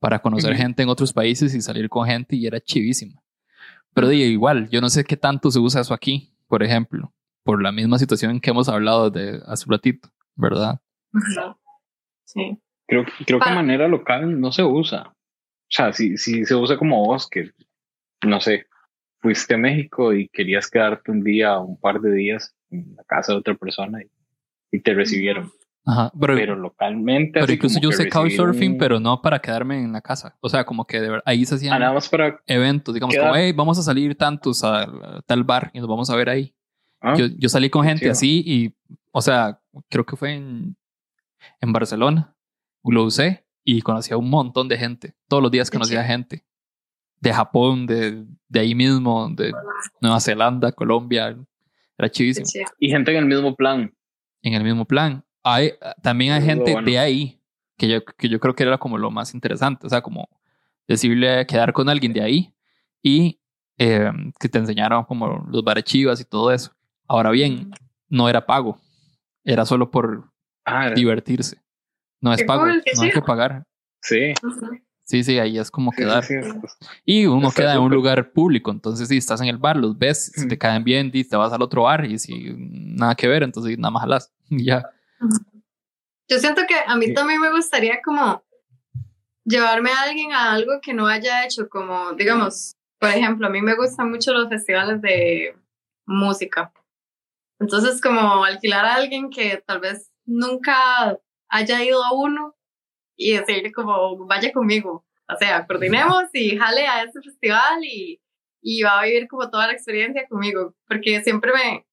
[0.00, 3.22] para conocer gente en otros países y salir con gente y era chivísimo.
[3.94, 7.12] Pero digo, igual, yo no sé qué tanto se usa eso aquí, por ejemplo
[7.46, 10.80] por la misma situación que hemos hablado de hace un ratito, ¿verdad?
[12.24, 12.58] Sí.
[12.88, 15.12] Creo, creo que de manera local no se usa.
[15.12, 17.52] O sea, si, si se usa como vos, que,
[18.24, 18.66] no sé,
[19.20, 23.04] fuiste a México y querías quedarte un día o un par de días en la
[23.04, 25.50] casa de otra persona y, te recibieron.
[25.86, 27.40] Ajá, pero, localmente.
[27.40, 30.36] Pero incluso yo usé couchsurfing, pero no para quedarme en la casa.
[30.40, 33.16] O sea, como que de verdad, ahí se hacían ah, nada más para eventos, digamos,
[33.16, 36.52] como, hey, vamos a salir tantos a, tal bar y nos vamos a ver ahí.
[37.00, 38.74] Ah, yo, yo, salí con gente así y,
[39.12, 40.76] o sea, creo que fue en,
[41.60, 42.34] en Barcelona.
[42.84, 45.14] Lo usé y conocí a un montón de gente.
[45.28, 46.44] Todos los días conocía gente.
[47.20, 49.52] De Japón, de, de ahí mismo, de
[50.00, 51.36] Nueva Zelanda, Colombia.
[51.98, 52.46] Era chivísimo.
[52.78, 53.92] Y gente en el mismo plan.
[54.42, 55.24] En el mismo plan.
[55.42, 57.40] Hay, también hay gente de ahí,
[57.76, 59.86] que yo, que yo creo que era como lo más interesante.
[59.86, 60.28] O sea, como
[60.86, 62.54] decirle quedar con alguien de ahí
[63.02, 63.40] y
[63.78, 66.75] eh, que te enseñaron como los barachivas y todo eso.
[67.08, 67.70] Ahora bien,
[68.08, 68.80] no era pago,
[69.44, 70.30] era solo por
[70.64, 71.60] ah, divertirse.
[72.20, 73.64] No es pago, no hay que pagar.
[74.02, 74.34] Sí.
[75.06, 76.24] Sí, sí, ahí es como quedar.
[77.04, 80.32] y uno queda en un lugar público, entonces si estás en el bar, los ves,
[80.34, 83.78] si te caen bien, te vas al otro bar y si nada que ver, entonces
[83.78, 84.32] nada más alas.
[84.50, 84.82] ya.
[86.28, 88.42] Yo siento que a mí también me gustaría como
[89.44, 93.62] llevarme a alguien a algo que no haya hecho, como digamos, por ejemplo, a mí
[93.62, 95.56] me gustan mucho los festivales de
[96.04, 96.72] música.
[97.58, 102.54] Entonces, como alquilar a alguien que tal vez nunca haya ido a uno
[103.16, 105.06] y decirle como, vaya conmigo.
[105.28, 108.20] O sea, coordinemos y jale a ese festival y,
[108.60, 110.74] y va a vivir como toda la experiencia conmigo.
[110.86, 111.86] Porque siempre me,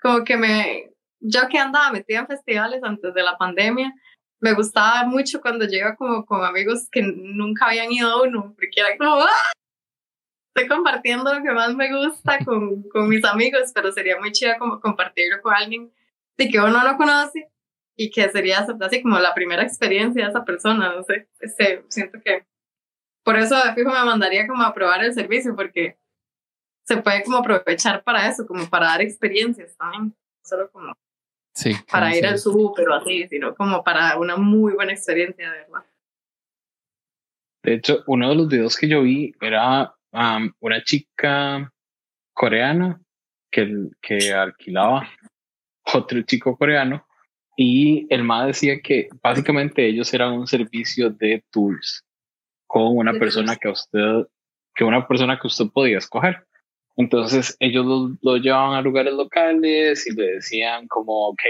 [0.00, 3.92] como que me, yo que andaba metida en festivales antes de la pandemia,
[4.40, 8.80] me gustaba mucho cuando llega como con amigos que nunca habían ido a uno, porque
[8.80, 9.52] era como, ¡ah!
[10.54, 14.54] Estoy compartiendo lo que más me gusta con, con mis amigos, pero sería muy chido
[14.58, 15.92] como compartirlo con alguien
[16.36, 17.50] de que uno no conoce
[17.96, 22.18] y que sería así como la primera experiencia de esa persona, no sé, este, siento
[22.24, 22.46] que
[23.22, 25.98] por eso de fijo me mandaría como a probar el servicio porque
[26.84, 30.94] se puede como aprovechar para eso, como para dar experiencias también, solo como
[31.54, 35.58] sí, para ir al súper o así, sino como para una muy buena experiencia, de
[35.58, 35.84] verdad.
[37.62, 41.72] De hecho, uno de los videos que yo vi era una chica
[42.32, 43.00] coreana
[43.50, 45.08] que, que alquilaba
[45.94, 47.04] otro chico coreano
[47.56, 52.04] y el MA decía que básicamente ellos eran un servicio de tours
[52.66, 54.26] con una persona que usted
[54.74, 56.46] que una persona que usted podía escoger.
[56.96, 61.42] Entonces ellos lo, lo, llevaban a lugares locales y le decían como, ok,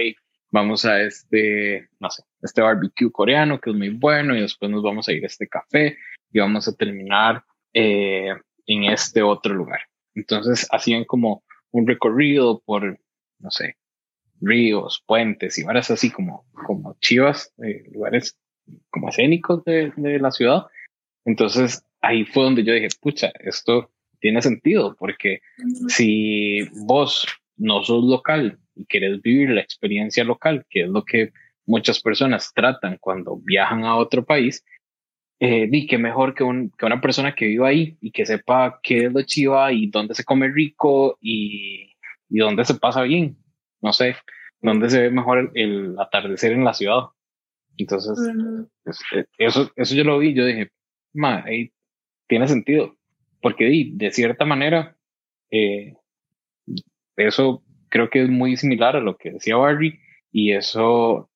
[0.50, 4.82] vamos a este, no sé, este barbecue coreano que es muy bueno y después nos
[4.82, 5.96] vamos a ir a este café
[6.32, 8.34] y vamos a terminar eh,
[8.70, 9.80] en este otro lugar.
[10.14, 13.00] Entonces hacían como un recorrido por,
[13.38, 13.76] no sé,
[14.40, 18.38] ríos, puentes y varias así como, como chivas, eh, lugares
[18.90, 20.66] como escénicos de, de, la ciudad.
[21.24, 25.40] Entonces ahí fue donde yo dije, pucha, esto tiene sentido, porque
[25.88, 31.32] si vos no sos local y querés vivir la experiencia local, que es lo que
[31.66, 34.64] muchas personas tratan cuando viajan a otro país,
[35.42, 38.78] eh, di que mejor que, un, que una persona que viva ahí y que sepa
[38.82, 41.94] qué es lo chiva y dónde se come rico y,
[42.28, 43.38] y dónde se pasa bien.
[43.80, 44.16] No sé,
[44.60, 47.04] dónde se ve mejor el, atardecer en la ciudad.
[47.78, 48.18] Entonces,
[48.84, 50.70] pues, eh, eso, eso yo lo vi, yo dije,
[51.14, 51.72] ma, ahí
[52.28, 52.98] tiene sentido,
[53.40, 54.94] porque di, de cierta manera,
[55.50, 55.94] eh,
[57.16, 59.98] eso creo que es muy similar a lo que decía Barry
[60.30, 61.30] y eso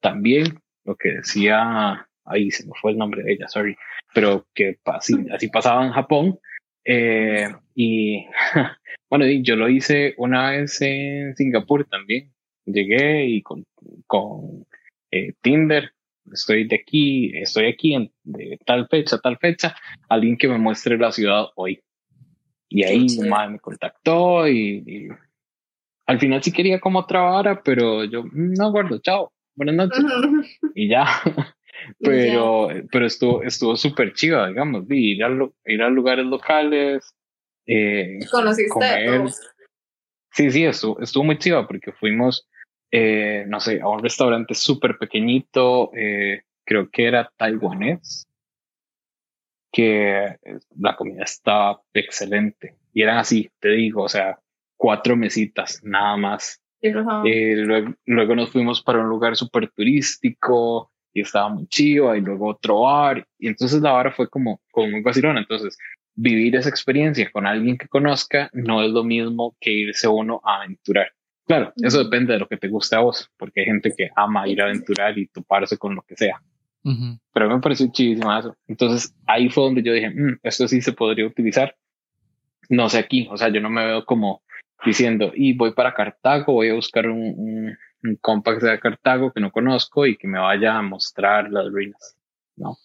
[0.00, 3.76] también lo que decía ahí se me fue el nombre de ella, sorry,
[4.14, 6.38] pero que así, así pasaba en Japón.
[6.84, 8.24] Eh, y
[9.10, 12.32] bueno, yo lo hice una vez en Singapur también.
[12.66, 13.64] Llegué y con,
[14.06, 14.66] con
[15.10, 15.92] eh, Tinder,
[16.32, 19.74] estoy de aquí, estoy aquí en, de tal fecha, tal fecha,
[20.08, 21.80] alguien que me muestre la ciudad hoy.
[22.68, 25.08] Y ahí madre me contactó y,
[26.06, 30.04] al final sí quería como trabajar, pero yo mm, no acuerdo, chao, buenas noches.
[30.74, 31.06] y ya.
[31.98, 35.30] pero, pero estuvo, estuvo súper chiva, digamos, ir a,
[35.66, 37.14] ir a lugares locales.
[37.66, 38.80] Eh, ¿Conociste
[40.32, 42.48] Sí, sí, estuvo, estuvo muy chiva porque fuimos,
[42.90, 48.28] eh, no sé, a un restaurante súper pequeñito, eh, creo que era taiwanés,
[49.72, 50.36] que
[50.78, 52.76] la comida estaba excelente.
[52.92, 54.38] Y eran así, te digo, o sea,
[54.76, 56.62] cuatro mesitas, nada más.
[56.80, 62.20] Eh, luego, luego, nos fuimos para un lugar súper turístico, y estaba muy chido, y
[62.20, 65.76] luego otro bar, y entonces la vara fue como, como muy vacilona, entonces
[66.14, 70.62] vivir esa experiencia con alguien que conozca no es lo mismo que irse uno a
[70.62, 71.08] aventurar.
[71.46, 74.46] Claro, eso depende de lo que te guste a vos, porque hay gente que ama
[74.46, 76.40] ir a aventurar y toparse con lo que sea.
[77.32, 78.56] Pero me pareció chidísimo eso.
[78.68, 81.74] Entonces ahí fue donde yo dije, mm, esto sí se podría utilizar.
[82.68, 84.42] No sé aquí, o sea, yo no me veo como
[84.84, 87.76] diciendo, y voy para Cartago, voy a buscar un, un
[88.20, 91.70] compa que sea de Cartago que no conozco y que me vaya a mostrar las
[91.70, 92.16] ruinas.
[92.56, 92.76] No.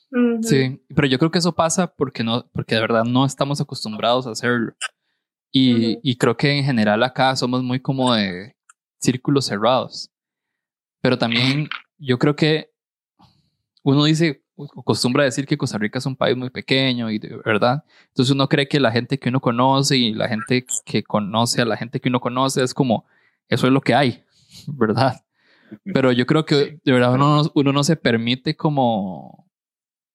[0.41, 4.25] Sí, pero yo creo que eso pasa porque no, porque de verdad no estamos acostumbrados
[4.28, 4.73] a hacerlo.
[5.51, 8.56] Y, y creo que en general acá somos muy como de
[8.99, 10.10] círculos cerrados.
[11.01, 12.71] Pero también yo creo que
[13.84, 14.43] uno dice,
[14.78, 17.84] acostumbra a decir que Costa Rica es un país muy pequeño y de verdad.
[18.08, 21.65] Entonces uno cree que la gente que uno conoce y la gente que conoce a
[21.65, 23.06] la gente que uno conoce es como,
[23.47, 24.23] eso es lo que hay.
[24.67, 25.21] ¿Verdad?
[25.84, 29.49] Pero yo creo que de verdad uno, uno no se permite como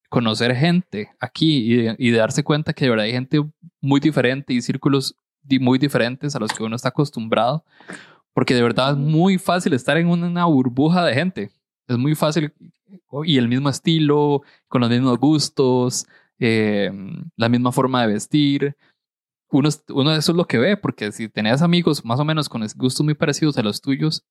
[0.09, 3.41] conocer gente aquí y, y, darse cuenta que de verdad hay gente
[3.79, 5.15] muy diferente y círculos
[5.59, 7.63] muy diferentes a los que uno está acostumbrado,
[8.33, 11.51] porque de verdad es muy fácil estar en una burbuja de gente.
[11.87, 12.53] Es muy fácil
[13.23, 16.05] y el mismo estilo, con los mismos gustos,
[16.39, 16.91] eh,
[17.35, 18.75] la misma forma de vestir.
[19.49, 22.65] Uno, uno eso es lo que ve, porque si tenés amigos más o menos con
[22.75, 24.23] gustos muy parecidos a los tuyos,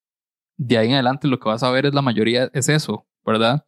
[0.57, 3.67] de ahí en adelante lo que vas a ver es la mayoría es eso, ¿verdad?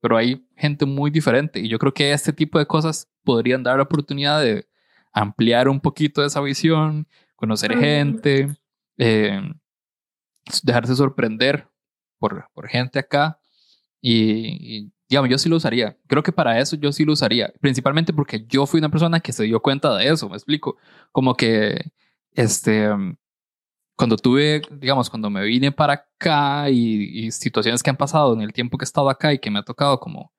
[0.00, 3.76] Pero hay gente muy diferente y yo creo que este tipo de cosas podrían dar
[3.76, 4.66] la oportunidad de
[5.12, 8.54] ampliar un poquito esa visión, conocer gente,
[8.98, 9.40] eh,
[10.62, 11.68] dejarse sorprender
[12.18, 13.38] por, por gente acá
[14.00, 15.96] y, digamos, yo sí lo usaría.
[16.06, 19.32] Creo que para eso yo sí lo usaría, principalmente porque yo fui una persona que
[19.32, 20.76] se dio cuenta de eso, me explico,
[21.12, 21.92] como que
[22.32, 22.90] este
[23.96, 28.52] cuando tuve, digamos, cuando me vine para acá y, situaciones que han pasado en el
[28.52, 30.32] tiempo que he estado acá y que me ha tocado como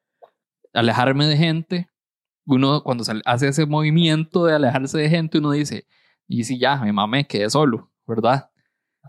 [0.74, 1.90] alejarme de gente,
[2.46, 5.88] uno cuando hace ese movimiento de alejarse de gente, uno dice,
[6.28, 8.50] y si ya, me mamé, quedé solo, ¿verdad?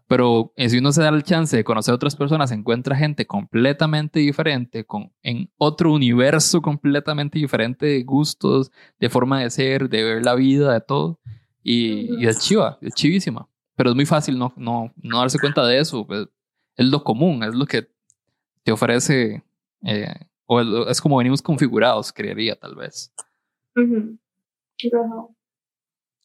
[0.07, 3.27] Pero eh, si uno se da el chance de conocer a otras personas, encuentra gente
[3.27, 10.05] completamente diferente, con, en otro universo completamente diferente de gustos, de forma de ser, de
[10.05, 11.19] ver la vida, de todo.
[11.63, 13.49] Y, y es chiva, es chivísima.
[13.77, 16.07] Pero es muy fácil no, no, no darse cuenta de eso.
[16.07, 16.27] Pues,
[16.77, 17.89] es lo común, es lo que
[18.62, 19.43] te ofrece,
[19.85, 20.15] eh,
[20.47, 23.12] o es, como venimos configurados, creería tal vez.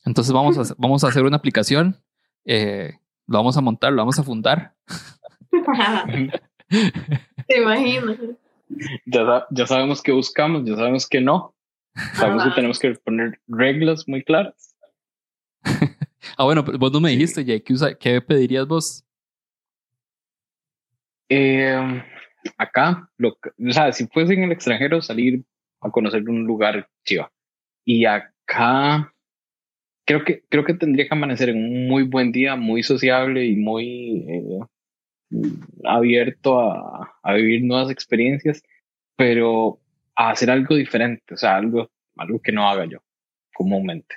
[0.04, 1.98] Entonces vamos a, vamos a hacer una aplicación,
[2.46, 2.94] eh,
[3.28, 4.74] lo vamos a montar, lo vamos a fundar.
[7.48, 8.16] Te imagino.
[9.06, 11.56] Ya, ya sabemos que buscamos, ya sabemos que no.
[12.14, 14.71] Sabemos que tenemos que poner reglas muy claras.
[16.38, 19.04] Ah, bueno, vos no me dijiste, Jay, ¿qué, pedirías vos?
[21.30, 22.04] Eh,
[22.58, 25.44] acá, lo, o sea, si fuese en el extranjero, salir
[25.82, 27.32] a conocer un lugar chiva.
[27.86, 29.14] Y acá,
[30.06, 33.56] creo que, creo que tendría que amanecer en un muy buen día, muy sociable y
[33.56, 34.60] muy eh,
[35.86, 38.62] abierto a, a, vivir nuevas experiencias,
[39.16, 39.80] pero
[40.16, 43.00] a hacer algo diferente, o sea, algo, algo que no haga yo
[43.54, 44.16] comúnmente.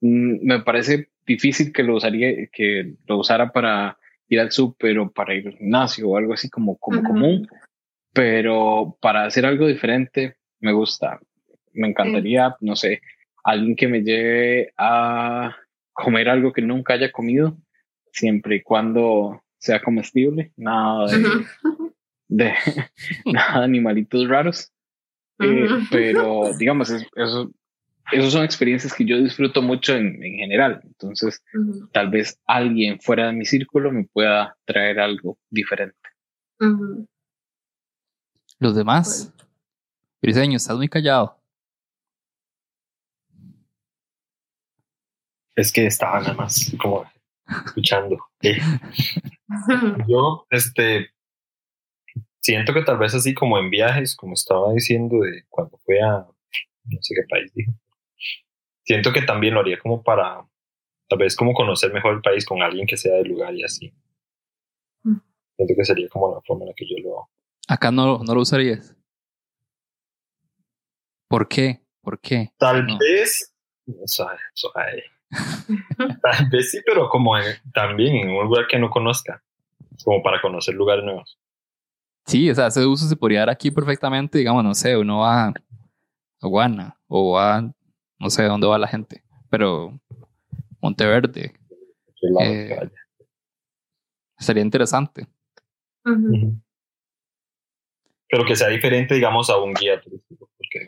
[0.00, 3.96] Mm, me parece difícil que lo usaría, que lo usara para
[4.28, 7.48] ir al súper o para ir al gimnasio o algo así como, como común,
[8.12, 11.20] pero para hacer algo diferente me gusta.
[11.72, 13.00] Me encantaría, no sé,
[13.44, 15.56] alguien que me lleve a
[15.92, 17.56] comer algo que nunca haya comido,
[18.12, 21.06] siempre y cuando sea comestible, nada
[22.28, 22.52] de,
[23.24, 24.72] nada animalitos raros.
[25.38, 27.50] Eh, pero digamos, eso,
[28.12, 30.80] esos son experiencias que yo disfruto mucho en, en general.
[30.84, 31.42] Entonces,
[31.92, 35.96] tal vez alguien fuera de mi círculo me pueda traer algo diferente.
[38.58, 39.32] Los demás.
[40.20, 41.38] Briseño, estás muy callado.
[45.56, 47.10] Es que estaba nada más como
[47.66, 48.18] escuchando.
[50.08, 51.10] Yo, este,
[52.40, 56.26] siento que tal vez así como en viajes, como estaba diciendo de cuando fue a
[56.84, 57.72] no sé qué país dijo,
[58.90, 60.44] siento que también lo haría como para
[61.08, 63.94] tal vez como conocer mejor el país con alguien que sea del lugar y así.
[65.04, 65.18] Mm.
[65.56, 67.30] Siento que sería como la forma en la que yo lo hago.
[67.68, 68.96] Acá no, no lo usarías.
[71.28, 71.80] ¿Por qué?
[72.00, 72.50] ¿Por qué?
[72.58, 73.54] Tal vez,
[73.86, 74.26] o sea,
[76.22, 77.34] tal vez sí, pero como
[77.72, 79.40] también en un lugar que no conozca,
[80.04, 81.38] como para conocer lugares nuevos.
[82.26, 85.46] Sí, o sea, ese uso se podría dar aquí perfectamente, digamos, no sé, uno va
[85.46, 85.54] a
[86.40, 87.72] Guana o a,
[88.20, 89.98] no sé dónde va la gente, pero
[90.80, 91.52] Monteverde.
[92.42, 92.90] Eh,
[94.38, 95.26] sería interesante.
[98.28, 100.48] Pero que sea diferente, digamos, a un guía turístico.
[100.56, 100.86] Porque,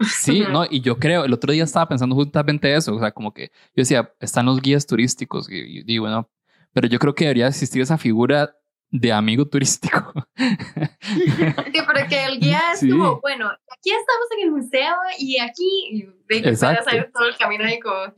[0.00, 3.32] Sí, no, y yo creo, el otro día estaba pensando justamente eso, o sea, como
[3.32, 6.28] que yo decía, están los guías turísticos, y, digo, bueno,
[6.72, 8.56] pero yo creo que debería existir esa figura
[8.94, 10.12] de amigo turístico.
[11.04, 16.08] Sí, pero que el guía es como, bueno, aquí estamos en el museo y aquí,
[16.28, 18.14] y que hacer todo el camino ahí como...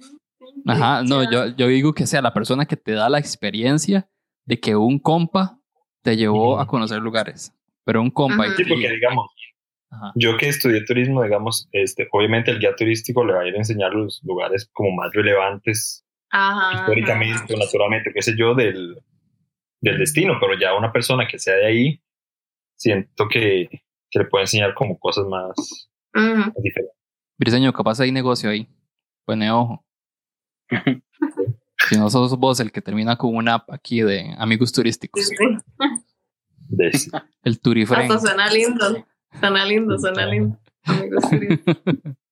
[0.66, 4.08] Ajá, no, yo, yo digo que sea la persona que te da la experiencia
[4.44, 5.58] de que un compa
[6.02, 7.52] te llevó a conocer lugares,
[7.84, 8.46] pero un compa...
[8.56, 9.30] Sí, porque digamos,
[10.14, 13.58] yo que estudié turismo, digamos, este, obviamente el guía turístico le va a ir a
[13.58, 16.04] enseñar los lugares como más relevantes
[16.72, 18.96] históricamente, naturalmente, qué sé yo, del,
[19.80, 22.02] del destino, pero ya una persona que sea de ahí,
[22.76, 23.68] siento que,
[24.10, 25.88] que le puede enseñar como cosas más,
[26.62, 26.96] diferentes.
[27.38, 28.68] Briseño, capaz hay negocio ahí.
[29.26, 29.84] Pone ojo.
[31.88, 35.30] si no sos vos el que termina con una app aquí de amigos turísticos.
[37.44, 38.04] El turiframe.
[38.04, 39.06] Hasta suena lindo.
[39.38, 40.58] Suena lindo, suena lindo.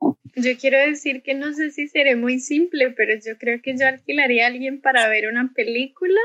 [0.00, 3.86] Yo quiero decir que no sé si seré muy simple, pero yo creo que yo
[3.86, 6.20] alquilaría a alguien para ver una película,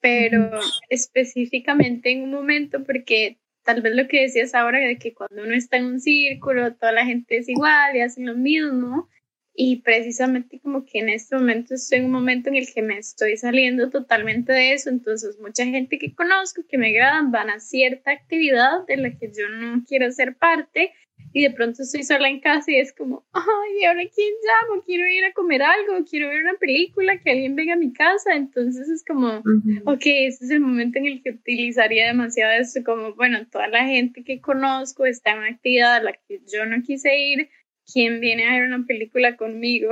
[0.00, 0.50] pero
[0.88, 5.54] específicamente en un momento, porque tal vez lo que decías ahora de que cuando uno
[5.54, 9.08] está en un círculo, toda la gente es igual y hacen lo mismo,
[9.54, 12.98] y precisamente como que en este momento estoy en un momento en el que me
[12.98, 17.60] estoy saliendo totalmente de eso, entonces mucha gente que conozco, que me agradan, van a
[17.60, 20.92] cierta actividad de la que yo no quiero ser parte
[21.32, 24.82] y de pronto estoy sola en casa y es como, ay, ¿ahora quién llamo?
[24.84, 28.34] Quiero ir a comer algo, quiero ver una película, que alguien venga a mi casa,
[28.34, 29.42] entonces es como,
[29.84, 33.84] ok, ese es el momento en el que utilizaría demasiado esto, como, bueno, toda la
[33.86, 37.48] gente que conozco está en una actividad a la que yo no quise ir,
[37.92, 39.90] quién viene a ver una película conmigo.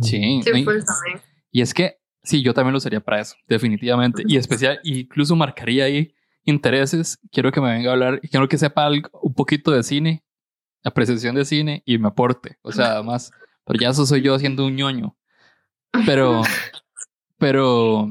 [0.00, 0.40] Sí.
[1.52, 4.24] y, es que, sí, yo también lo usaría para eso, definitivamente.
[4.26, 6.12] Y especial, incluso marcaría ahí
[6.44, 7.18] intereses.
[7.30, 10.24] Quiero que me venga a hablar, y quiero que sepa algo, un poquito de cine,
[10.84, 12.58] apreciación de cine y me aporte.
[12.62, 13.30] O sea, además,
[13.64, 15.16] pero ya eso soy yo haciendo un ñoño.
[16.06, 16.42] Pero,
[17.38, 18.08] pero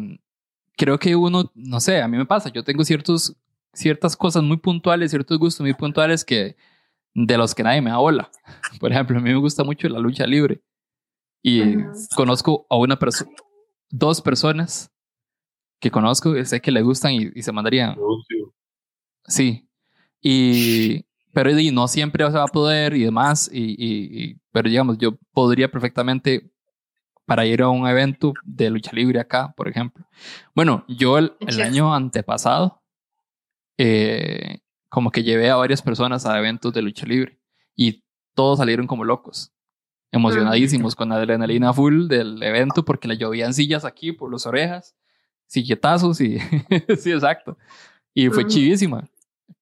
[0.78, 3.36] creo que uno, no sé, a mí me pasa, yo tengo ciertos,
[3.74, 6.56] ciertas cosas muy puntuales, ciertos gustos muy puntuales que
[7.14, 8.30] de los que nadie me da bola.
[8.80, 10.62] Por ejemplo, a mí me gusta mucho la lucha libre
[11.44, 11.76] y
[12.16, 13.32] conozco a una persona,
[13.90, 14.91] dos personas
[15.82, 17.98] que conozco y sé que le gustan y, se mandarían.
[19.26, 19.68] Sí.
[20.22, 21.04] Y,
[21.34, 23.50] pero y no siempre se va a poder y demás.
[23.52, 26.52] Y, y, pero digamos, yo podría perfectamente
[27.26, 30.06] para ir a un evento de lucha libre acá, por ejemplo.
[30.56, 32.82] Bueno, yo el, el año antepasado
[33.78, 34.60] eh,
[34.90, 37.40] como que llevé a varias personas a eventos de lucha libre
[37.76, 38.04] y
[38.36, 39.52] todos salieron como locos,
[40.12, 44.96] emocionadísimos con adrenalina full del evento porque le llovían sillas aquí por las orejas,
[45.52, 46.40] silletazos y
[46.98, 47.58] sí, exacto.
[48.14, 49.08] Y fue chivísima.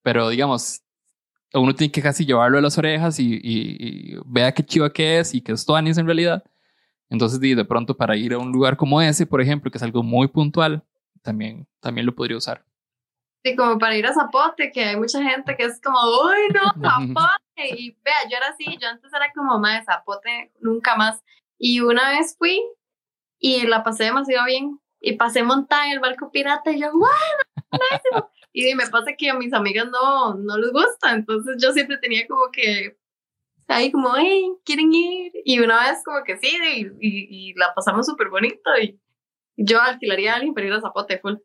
[0.03, 0.81] Pero digamos,
[1.53, 5.41] uno tiene que casi llevarlo a las orejas y, vea qué chiva que es y
[5.41, 6.43] que es Tuanis en realidad.
[7.09, 10.03] Entonces, de pronto, para ir a un lugar como ese, por ejemplo, que es algo
[10.03, 10.83] muy puntual,
[11.23, 12.63] también, también lo podría usar.
[13.43, 16.61] Sí, como para ir a Zapote, que hay mucha gente que es como, uy, no,
[17.15, 17.79] Zapote.
[17.79, 21.23] Y vea, yo era así, yo antes era como, más de Zapote, nunca más.
[21.57, 22.61] Y una vez fui
[23.39, 24.79] y la pasé demasiado bien.
[25.01, 27.11] Y pasé montada en el barco pirata y yo, ¡guau!
[28.53, 32.27] y me pasa que a mis amigas no, no les gusta, entonces yo siempre tenía
[32.27, 32.97] como que
[33.67, 35.31] ahí como, hey, ¿quieren ir?
[35.45, 36.57] Y una vez como que sí,
[36.99, 38.99] y, y, la pasamos súper bonito y
[39.55, 41.35] yo alquilaría a alguien para ir a Zapote full.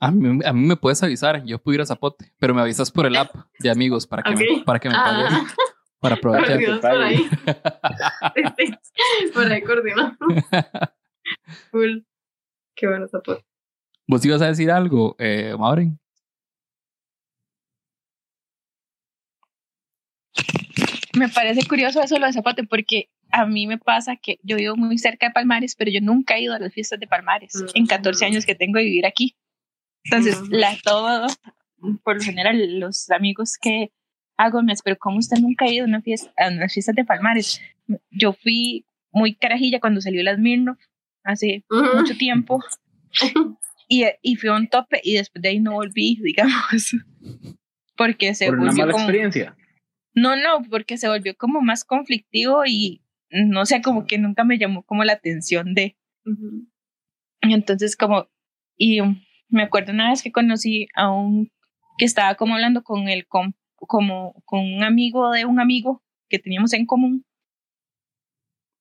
[0.00, 2.90] A mí, a mí me puedes avisar, yo puedo ir a Zapote, pero me avisas
[2.90, 5.26] por el app de amigos para que me, para que me pagues.
[5.30, 5.46] Ah.
[6.00, 6.60] Para aprovechar.
[6.64, 7.28] Por, por ahí.
[9.34, 10.16] por ahí coordinamos.
[11.72, 12.02] Full.
[12.78, 13.44] Qué bueno Zapote.
[14.06, 15.98] ¿Vos ibas a decir algo, eh, Maureen?
[21.18, 24.76] Me parece curioso eso lo de Zapote porque a mí me pasa que yo vivo
[24.76, 27.86] muy cerca de Palmares, pero yo nunca he ido a las fiestas de Palmares en
[27.86, 29.36] 14 años que tengo de vivir aquí.
[30.04, 31.26] Entonces, la todo,
[32.04, 33.90] por lo general, los amigos que
[34.36, 37.04] hago me pero ¿cómo usted nunca ha ido a una fiesta, a unas fiestas de
[37.04, 37.60] Palmares?
[38.10, 40.78] Yo fui muy carajilla cuando salió las Mirno
[41.28, 42.58] hace mucho tiempo
[43.88, 46.96] y, y fui a un tope y después de ahí no volví, digamos,
[47.96, 49.56] porque se ¿Por volvió una mala experiencia?
[50.14, 54.58] No, no, porque se volvió como más conflictivo y no sé, como que nunca me
[54.58, 55.96] llamó como la atención de.
[57.42, 58.26] Entonces, como,
[58.76, 59.00] y
[59.48, 61.52] me acuerdo una vez que conocí a un
[61.98, 66.72] que estaba como hablando con el como con un amigo de un amigo que teníamos
[66.72, 67.24] en común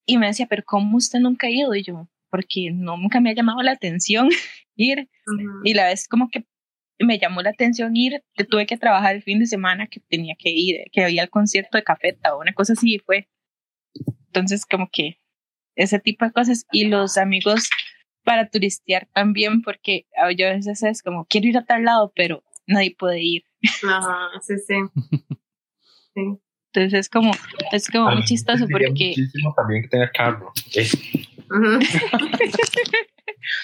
[0.07, 1.75] y me decía, pero ¿cómo usted nunca ha ido?
[1.75, 4.29] Y yo, porque nunca me ha llamado la atención
[4.75, 5.09] ir.
[5.63, 6.45] Y la vez como que
[6.99, 10.35] me llamó la atención ir, que tuve que trabajar el fin de semana que tenía
[10.37, 13.27] que ir, que había el concierto de Cafeta o una cosa así, fue.
[14.27, 15.19] Entonces, como que
[15.77, 16.65] ese tipo de cosas.
[16.71, 17.69] Y los amigos
[18.23, 20.05] para turistear también, porque
[20.37, 23.43] yo a veces es como, quiero ir a tal lado, pero nadie puede ir.
[23.87, 24.75] Ajá, sí, sí.
[26.13, 26.21] sí.
[26.73, 27.31] Entonces es como,
[27.71, 29.13] es como muy chistoso porque...
[29.17, 30.51] Muchísimo también que tenga carro.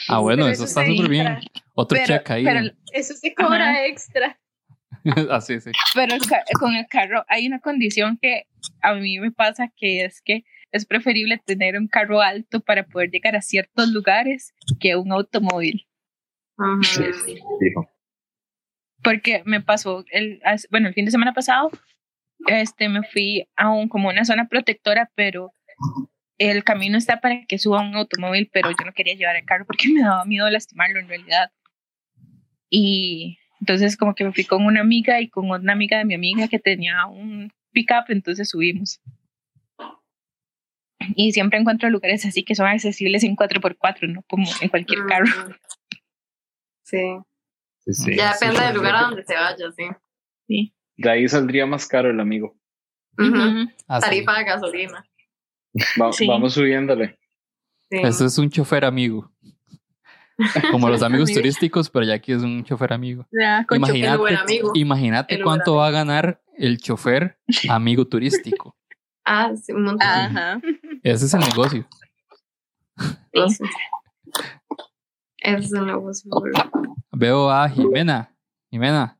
[0.08, 1.40] Ah, bueno, eso, está súper bien.
[1.74, 2.44] Otro check ahí.
[2.44, 4.40] Pero eso se cobra extra.
[5.32, 5.72] Así, sí.
[5.94, 6.16] Pero
[6.60, 8.48] con el carro hay una condición que
[8.82, 13.12] a mí me pasa que es que es preferible tener un carro alto para poder
[13.12, 15.88] llegar a ciertos lugares que un automóvil.
[19.04, 21.70] Porque me pasó el, bueno, el fin de semana pasado,
[22.48, 25.52] este, me fui a un, como una zona protectora, pero
[26.38, 29.66] el camino está para que suba un automóvil, pero yo no quería llevar el carro
[29.66, 31.52] porque me daba miedo lastimarlo en realidad.
[32.70, 36.16] Y entonces como que me fui con una amiga y con una amiga de mi
[36.16, 39.00] amiga que tenía un pickup, entonces subimos.
[41.16, 45.26] Y siempre encuentro lugares así que son accesibles en 4x4, no como en cualquier carro.
[46.84, 46.98] Sí.
[48.16, 49.84] ya depende del lugar a donde se vaya, sí.
[50.48, 50.76] Sí.
[50.96, 52.56] De ahí saldría más caro el amigo.
[53.88, 55.06] Ah, Tarifa de gasolina.
[56.28, 57.18] Vamos subiéndole.
[57.90, 59.32] Eso es un chofer amigo.
[60.72, 63.28] Como los amigos turísticos, pero ya aquí es un chofer amigo.
[63.72, 67.38] imagínate, imagínate cuánto va a ganar el chofer
[67.70, 68.76] amigo turístico.
[69.26, 70.08] Ah, sí, un montón.
[70.08, 70.60] Ajá.
[71.04, 71.88] Ese es el negocio.
[73.32, 73.64] Ese
[75.44, 76.32] es el negocio.
[77.12, 78.34] Veo a Jimena.
[78.70, 79.18] Jimena.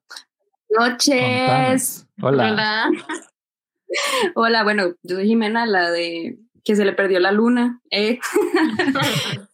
[0.70, 2.08] Noches.
[2.22, 2.52] Hola.
[2.52, 2.92] Hola.
[4.36, 7.82] Hola, bueno, yo soy Jimena, la de que se le perdió la luna.
[7.92, 8.20] Eh.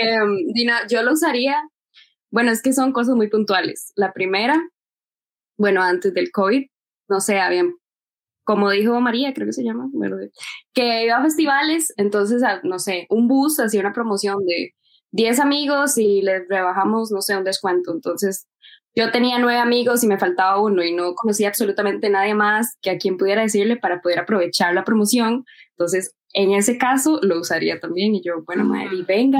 [0.00, 1.60] Em, Dina, yo lo usaría,
[2.30, 3.92] bueno, es que son cosas muy puntuales.
[3.96, 4.70] La primera,
[5.56, 6.68] bueno, antes del COVID,
[7.08, 7.74] no sé, habían,
[8.44, 9.90] como dijo María, creo que se llama,
[10.72, 14.76] que iba a festivales, entonces, no sé, un bus hacía una promoción de
[15.10, 17.92] 10 amigos y les rebajamos, no sé, un descuento.
[17.92, 18.46] Entonces,
[18.98, 22.90] yo tenía nueve amigos y me faltaba uno y no conocía absolutamente nadie más que
[22.90, 25.44] a quien pudiera decirle para poder aprovechar la promoción.
[25.70, 29.38] Entonces, en ese caso lo usaría también y yo, bueno, madre, venga,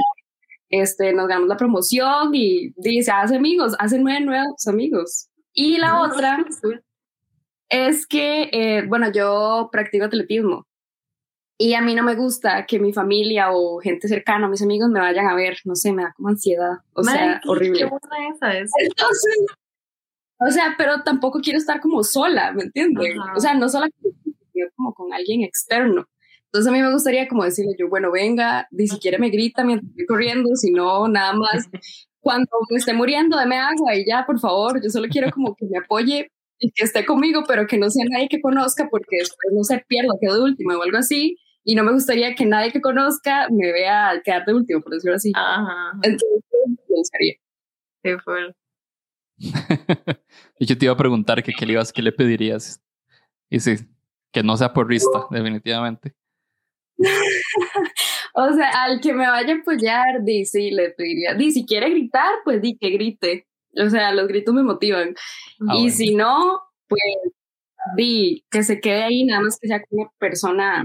[0.69, 5.27] este, nos ganamos la promoción y dice, hace amigos, hace nueve nuevos amigos.
[5.51, 6.45] Y la otra
[7.67, 10.68] es que, eh, bueno, yo practico atletismo
[11.61, 15.01] y a mí no me gusta que mi familia o gente cercana, mis amigos me
[15.01, 17.81] vayan a ver, no sé, me da como ansiedad, o sea, horrible.
[17.81, 19.45] Entonces,
[20.39, 23.13] o sea, pero tampoco quiero estar como sola, ¿me entiendes?
[23.35, 23.89] O sea, no sola,
[24.77, 26.05] como con alguien externo.
[26.45, 29.89] Entonces a mí me gustaría como decirle yo, bueno, venga, ni siquiera me grita mientras
[29.89, 31.67] estoy corriendo, sino nada más
[32.21, 35.65] cuando me esté muriendo, deme agua y ya, por favor, yo solo quiero como que
[35.65, 39.53] me apoye y que esté conmigo, pero que no sea nadie que conozca porque después
[39.53, 41.35] no se pierda, quedo de última o algo así.
[41.69, 45.17] Y no me gustaría que nadie que conozca me vea quedar de último, por decirlo
[45.17, 45.31] así.
[45.35, 45.91] Ajá.
[46.01, 47.35] Entonces, me gustaría.
[48.01, 48.55] Qué fue.
[50.57, 52.81] y yo te iba a preguntar que qué le, ibas, qué le pedirías.
[53.51, 53.75] Y sí,
[54.33, 56.15] que no sea porrista, definitivamente.
[58.33, 61.35] o sea, al que me vaya a apoyar, di, sí, le pediría.
[61.35, 63.47] Di, si quiere gritar, pues di que grite.
[63.77, 65.13] O sea, los gritos me motivan.
[65.67, 67.03] Ah, y si no, pues
[67.95, 70.83] di que se quede ahí, nada más que sea una persona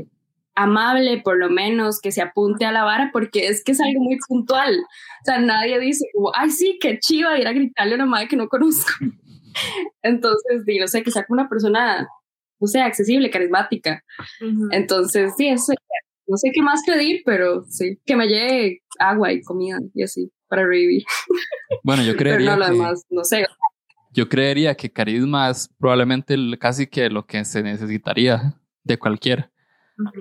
[0.55, 4.03] amable, por lo menos, que se apunte a la vara, porque es que es algo
[4.03, 4.75] muy puntual.
[4.75, 8.37] O sea, nadie dice, ay, sí, qué chiva ir a gritarle a una madre que
[8.37, 8.93] no conozco.
[10.03, 12.09] Entonces, di, no sé, que sea una persona,
[12.61, 14.03] no sé, accesible, carismática.
[14.71, 15.73] Entonces, sí, eso
[16.27, 20.31] no sé qué más pedir, pero sí, que me llegue agua y comida y así
[20.49, 21.05] para revivir.
[21.83, 22.51] Bueno, yo creería.
[22.55, 23.47] pero no, lo demás, no sé.
[24.13, 29.51] Yo creería que carisma es probablemente casi que lo que se necesitaría de cualquiera.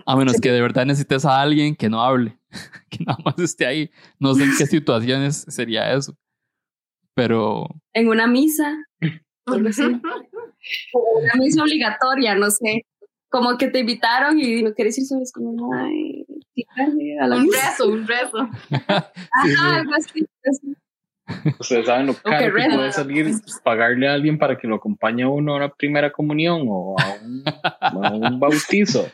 [0.06, 2.38] A menos que de verdad necesites a alguien que no hable,
[2.90, 3.92] que nada más esté ahí.
[4.20, 6.16] No sé en qué situaciones sería eso.
[7.16, 7.68] Pero.
[7.94, 8.86] En una misa.
[9.46, 9.70] una
[11.36, 12.86] misa obligatoria, no sé
[13.34, 16.24] como que te invitaron y no quieres ir solo, es como, ay,
[17.20, 18.48] a la un rezo, un rezo.
[18.70, 20.24] Ajá, algo así.
[21.60, 25.30] Ustedes saben lo caro que puede salir pagarle a alguien para que lo acompañe a
[25.30, 29.08] uno a una primera comunión o a un, bautizo.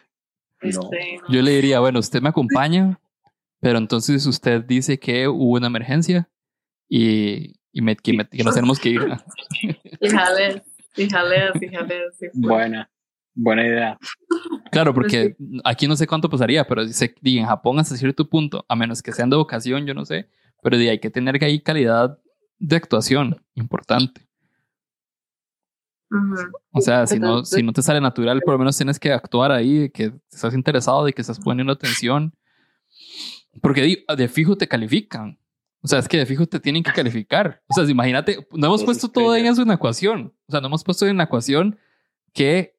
[0.61, 2.99] Este, Yo le diría, bueno, usted me acompaña,
[3.59, 6.29] pero entonces usted dice que hubo una emergencia
[6.87, 9.01] y, y, me, que, nos tenemos que ir.
[10.01, 12.01] Fíjale, fíjale, fíjale.
[12.33, 12.89] Buena.
[13.35, 13.97] Buena idea.
[14.71, 18.75] Claro, porque aquí no sé cuánto pasaría, pero dice, en Japón hasta cierto punto, a
[18.75, 20.29] menos que sean de vocación, yo no sé,
[20.61, 22.19] pero hay que tener que ahí calidad
[22.57, 24.28] de actuación importante.
[26.71, 29.51] O sea, si no, si no te sale natural, por lo menos tienes que actuar
[29.51, 32.33] ahí, que estás interesado, de que estás poniendo atención.
[33.61, 35.39] Porque de fijo te califican.
[35.81, 37.61] O sea, es que de fijo te tienen que calificar.
[37.67, 40.33] O sea, imagínate, no hemos puesto todo en eso en la ecuación.
[40.47, 41.77] O sea, no hemos puesto en la ecuación
[42.33, 42.75] que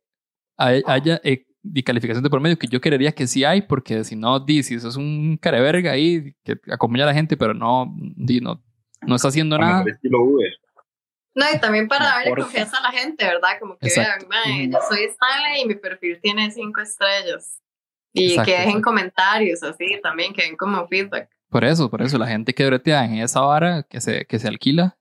[0.56, 1.46] haya eh,
[1.84, 4.74] calificación de por medio, que yo creería que sí hay, porque si no, di, si
[4.74, 8.62] eso es un careverga ahí que acompaña a la gente, pero no, di, no,
[9.06, 9.84] no está haciendo nada.
[11.34, 13.50] No, y también para darle confianza a la gente, ¿verdad?
[13.60, 17.60] Como que vean, yo soy Stanley y mi perfil tiene cinco estrellas.
[18.12, 21.30] Y que dejen comentarios así también, que den como feedback.
[21.48, 24.48] Por eso, por eso, la gente que bretea en esa vara, que se, que se
[24.48, 24.98] alquila,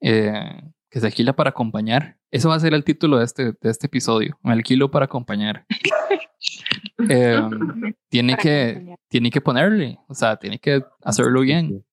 [0.00, 2.18] eh, que se alquila para acompañar.
[2.30, 4.38] Eso va a ser el título de este, de este episodio.
[4.42, 5.66] Me alquilo para acompañar.
[7.08, 11.84] Em, tiene, que, tiene que ponerle, o sea, tiene que hacerlo bien.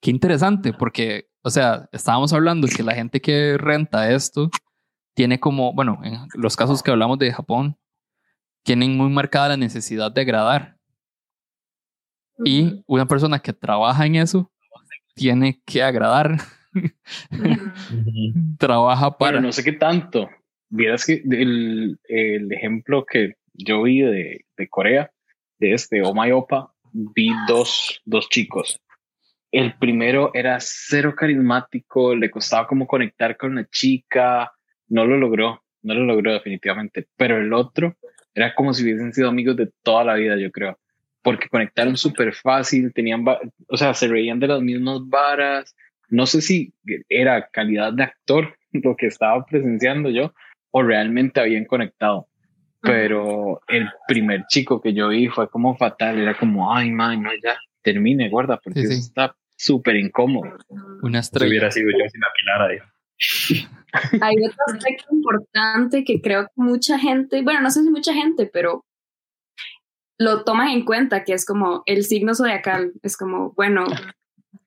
[0.00, 4.50] Qué interesante, porque, o sea, estábamos hablando que la gente que renta esto
[5.14, 7.76] tiene como, bueno, en los casos que hablamos de Japón,
[8.64, 10.76] tienen muy marcada la necesidad de agradar.
[12.44, 14.50] Y una persona que trabaja en eso
[15.14, 16.38] tiene que agradar.
[18.58, 19.40] Trabaja para.
[19.40, 20.30] no sé qué tanto.
[20.70, 25.12] Vieras que el, el ejemplo que yo vi de, de Corea,
[25.58, 28.80] de este Opa vi dos, dos chicos.
[29.52, 34.50] El primero era cero carismático, le costaba como conectar con la chica,
[34.88, 37.06] no lo logró, no lo logró definitivamente.
[37.16, 37.96] Pero el otro
[38.34, 40.78] era como si hubiesen sido amigos de toda la vida, yo creo,
[41.22, 43.24] porque conectaron súper fácil, tenían,
[43.68, 45.76] o sea, se reían de las mismas varas,
[46.08, 46.72] no sé si
[47.08, 50.32] era calidad de actor lo que estaba presenciando yo
[50.70, 52.28] o realmente habían conectado.
[52.80, 57.30] Pero el primer chico que yo vi fue como fatal, era como, ay, man, no,
[57.40, 60.58] ya, termine, guarda, porque está súper incómodo.
[61.02, 61.48] Una estrella.
[61.48, 62.78] hubiera sido yo sin apilar ahí.
[64.20, 68.50] Hay otro aspecto importante que creo que mucha gente, bueno, no sé si mucha gente,
[68.52, 68.84] pero
[70.18, 72.92] lo toman en cuenta, que es como el signo zodiacal.
[73.02, 73.84] Es como, bueno,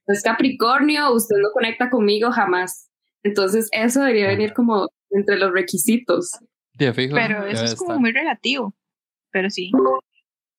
[0.07, 2.89] es Capricornio, usted no conecta conmigo jamás.
[3.23, 6.31] Entonces eso debería venir como entre los requisitos.
[6.77, 8.73] pero eso es como muy relativo,
[9.31, 9.71] pero sí.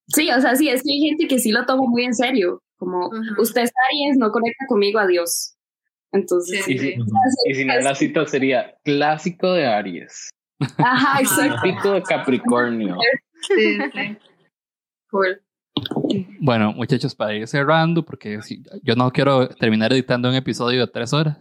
[0.08, 2.62] Sí, o sea, sí, es que hay gente que sí lo toma muy en serio,
[2.76, 5.56] como usted es Aries, no conecta conmigo, adiós.
[6.12, 6.94] Entonces, sí, sí.
[7.46, 10.30] y si no, la cita sería clásico de Aries.
[10.78, 11.62] Ajá, exacto.
[11.62, 12.96] Típico de Capricornio.
[13.42, 14.18] Sí, sí.
[15.08, 15.40] Cool.
[16.40, 18.40] Bueno, muchachos, para ir cerrando, porque
[18.82, 21.38] yo no quiero terminar editando un episodio de tres horas.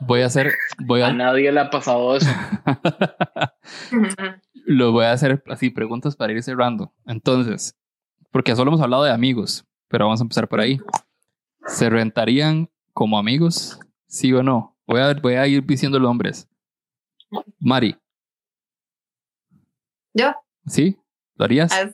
[0.00, 0.54] Voy a hacer.
[0.86, 1.08] Voy a...
[1.08, 2.30] a nadie le ha pasado eso.
[4.66, 6.92] Lo voy a hacer así, preguntas para ir cerrando.
[7.06, 7.76] Entonces,
[8.30, 10.80] porque solo hemos hablado de amigos, pero vamos a empezar por ahí.
[11.66, 13.78] ¿Se rentarían como amigos?
[14.06, 14.76] ¿Sí o no?
[14.86, 16.48] Voy a, voy a ir diciendo los hombres.
[17.58, 17.96] Mari.
[20.14, 20.34] ¿Yo?
[20.66, 20.98] ¿Sí?
[21.36, 21.70] ¿Lo harías?
[21.72, 21.88] Ah,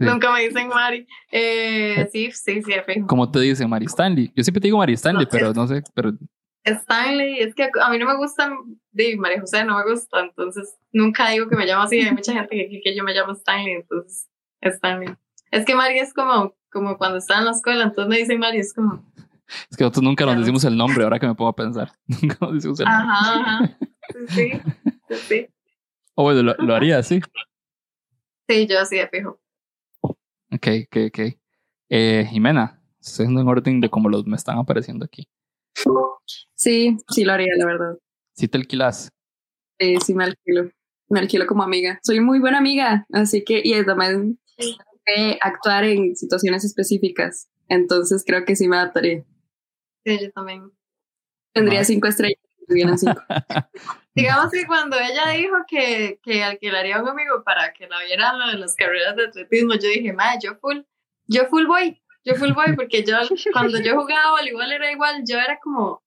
[0.00, 1.06] Nunca me dicen Mari.
[1.30, 2.72] Eh, sí, sí, sí,
[3.06, 4.32] ¿Cómo te dicen Mari Stanley?
[4.34, 6.12] Yo siempre te digo Mari Stanley, pero no sé, pero...
[6.64, 8.50] Stanley, es que a mí no me gusta,
[8.90, 12.32] de María José no me gusta, entonces nunca digo que me llamo así, hay mucha
[12.32, 14.28] gente que que yo me llamo Stanley, entonces
[14.60, 15.14] Stanley.
[15.52, 18.58] Es que Mari es como, como cuando estaba en la escuela, entonces me dicen Mari,
[18.58, 19.02] es como,
[19.70, 21.90] es que nosotros nunca nos decimos el nombre, ahora que me pongo a pensar.
[22.06, 23.06] Nunca nos decimos el nombre.
[23.08, 23.78] Ajá, ajá.
[24.28, 24.52] Sí,
[25.28, 25.46] sí.
[26.14, 27.20] O bueno, lo, lo haría, sí.
[28.46, 29.40] Sí, yo así de fijo.
[30.02, 31.18] Ok, ok, ok.
[31.88, 35.28] Eh, Jimena, estoy en orden de cómo los me están apareciendo aquí.
[36.54, 37.98] Sí, sí lo haría, la verdad.
[38.34, 39.10] ¿Sí te alquilas?
[39.78, 40.70] Sí, sí me alquilo.
[41.08, 42.00] Me alquilo como amiga.
[42.02, 44.38] Soy muy buena amiga, así que, y también
[45.06, 47.48] que actuar en situaciones específicas.
[47.68, 49.24] Entonces creo que sí me adaptaría.
[50.04, 50.70] Sí, yo también.
[51.52, 52.38] Tendría cinco estrellas.
[52.96, 53.22] Cinco.
[54.14, 58.32] Digamos que cuando ella dijo que, que alquilaría a un amigo para que la viera
[58.32, 60.78] lo de las carreras de atletismo, yo dije, madre, yo full,
[61.26, 63.16] yo full voy, yo full voy, porque yo
[63.52, 66.02] cuando yo jugaba voleibol era igual, yo era como,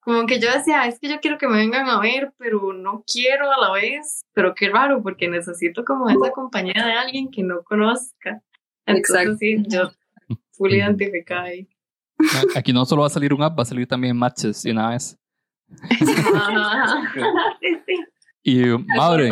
[0.00, 3.04] como que yo decía, es que yo quiero que me vengan a ver, pero no
[3.10, 7.42] quiero a la vez, pero qué raro, porque necesito como esa compañía de alguien que
[7.42, 8.42] no conozca.
[8.86, 9.90] Entonces sí, yo
[10.52, 11.68] full identificada ahí.
[12.56, 14.90] Aquí no solo va a salir un app, va a salir también matches de una
[14.90, 15.16] vez.
[18.42, 18.64] Y
[18.96, 19.30] madre.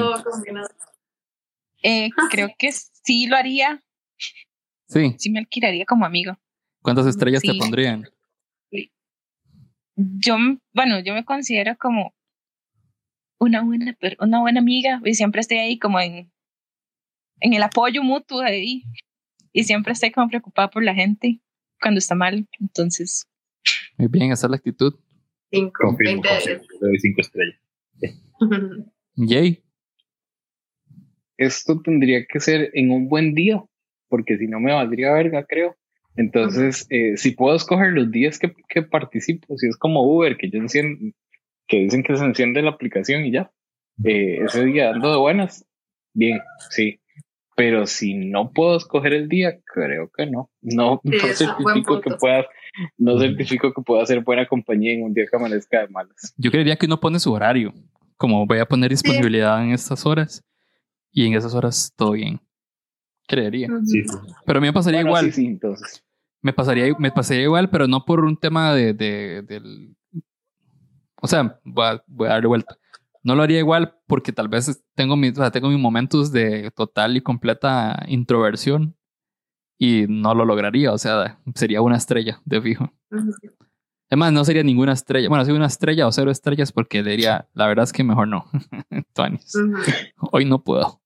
[1.82, 3.82] Eh, creo que sí lo haría.
[4.88, 5.14] Sí.
[5.18, 6.36] Sí me alquilaría como amigo.
[6.82, 8.06] ¿Cuántas estrellas te pondrían?
[9.97, 10.36] Yo,
[10.74, 12.14] bueno, yo me considero como
[13.38, 16.30] una buena, una buena amiga y siempre estoy ahí como en,
[17.40, 18.84] en el apoyo mutuo ahí
[19.53, 21.40] y siempre estoy como preocupada por la gente
[21.80, 22.47] cuando está mal.
[22.61, 23.26] Entonces.
[23.97, 24.94] Muy bien, esa es la actitud.
[25.51, 25.97] Cinco.
[25.99, 27.61] cinco estrellas.
[29.14, 29.62] Yay.
[31.38, 33.62] Esto tendría que ser en un buen día,
[34.09, 35.76] porque si no me valdría verga, creo.
[36.16, 40.50] Entonces, eh, si puedo escoger los días que, que, participo, si es como Uber, que
[40.50, 41.14] yo enciendo,
[41.66, 43.50] que dicen que se enciende la aplicación y ya,
[44.04, 45.66] eh, ese día ando de buenas,
[46.14, 46.40] bien,
[46.70, 47.00] sí.
[47.56, 50.50] Pero si no puedo escoger el día, creo que no.
[50.60, 52.46] No, no certifico que pueda,
[52.98, 56.34] no certifico que pueda ser buena compañía en un día que amanezca de malas.
[56.36, 57.72] Yo creería que uno pone su horario,
[58.16, 60.44] como voy a poner disponibilidad en estas horas
[61.10, 62.40] y en esas horas todo bien.
[63.26, 63.68] Creería.
[63.84, 64.02] Sí.
[64.44, 65.32] Pero a mí me pasaría igual.
[65.32, 66.05] Sí, entonces.
[66.43, 69.97] Me pasaría, me pasaría igual, pero no por un tema de, de del...
[71.20, 72.76] O sea, voy a, voy a darle vuelta
[73.26, 77.20] no lo haría igual porque tal vez tengo mis, tengo mis momentos de total y
[77.22, 78.97] completa introversión
[79.78, 80.93] y no lo lograría.
[80.93, 82.93] O sea, sería una estrella de fijo.
[84.09, 85.28] Además, no sería ninguna estrella.
[85.28, 88.49] Bueno, sería una estrella o cero estrellas porque diría, la verdad es que mejor no.
[90.30, 91.01] Hoy no puedo.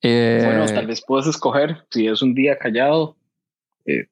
[0.00, 3.16] bueno, tal vez puedes escoger si es un día callado.
[3.86, 4.08] Eh,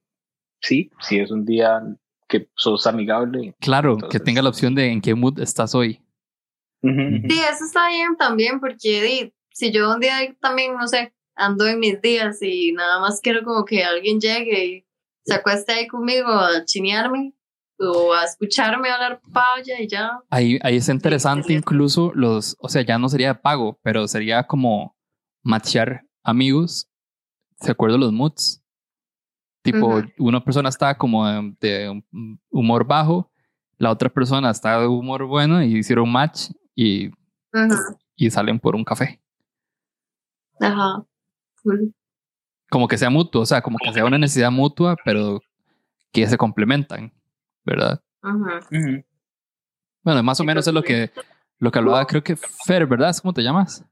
[0.60, 1.80] sí, si es un día
[2.28, 3.54] que sos amigable.
[3.60, 6.00] Claro, que tenga la opción de en qué mood estás hoy.
[6.82, 11.78] Sí, eso está bien también, porque si yo un día también, no sé, ando en
[11.78, 14.86] mis días y nada más quiero como que alguien llegue y
[15.24, 17.34] se acueste ahí conmigo a chinearme
[17.78, 20.20] o a escucharme hablar paya y ya.
[20.30, 24.46] Ahí, ahí es interesante incluso los, o sea, ya no sería de pago, pero sería
[24.46, 24.96] como
[25.42, 26.90] matchar amigos,
[27.60, 28.59] ¿se acuerdan los moods?
[29.62, 31.26] Tipo, una persona está como
[31.60, 32.02] de,
[32.50, 33.30] humor bajo,
[33.76, 37.10] la otra persona está de humor bueno y hicieron match y,
[38.16, 39.20] y salen por un café.
[40.60, 41.04] Ajá.
[42.70, 45.40] Como que sea mutuo, o sea, como que sea una necesidad mutua, pero
[46.10, 47.12] que se complementan,
[47.64, 48.02] ¿verdad?
[48.22, 48.60] Ajá.
[50.02, 51.10] Bueno, más o menos es lo que,
[51.58, 53.14] lo que hablaba, creo que Fer, ¿verdad?
[53.20, 53.84] ¿Cómo te llamas?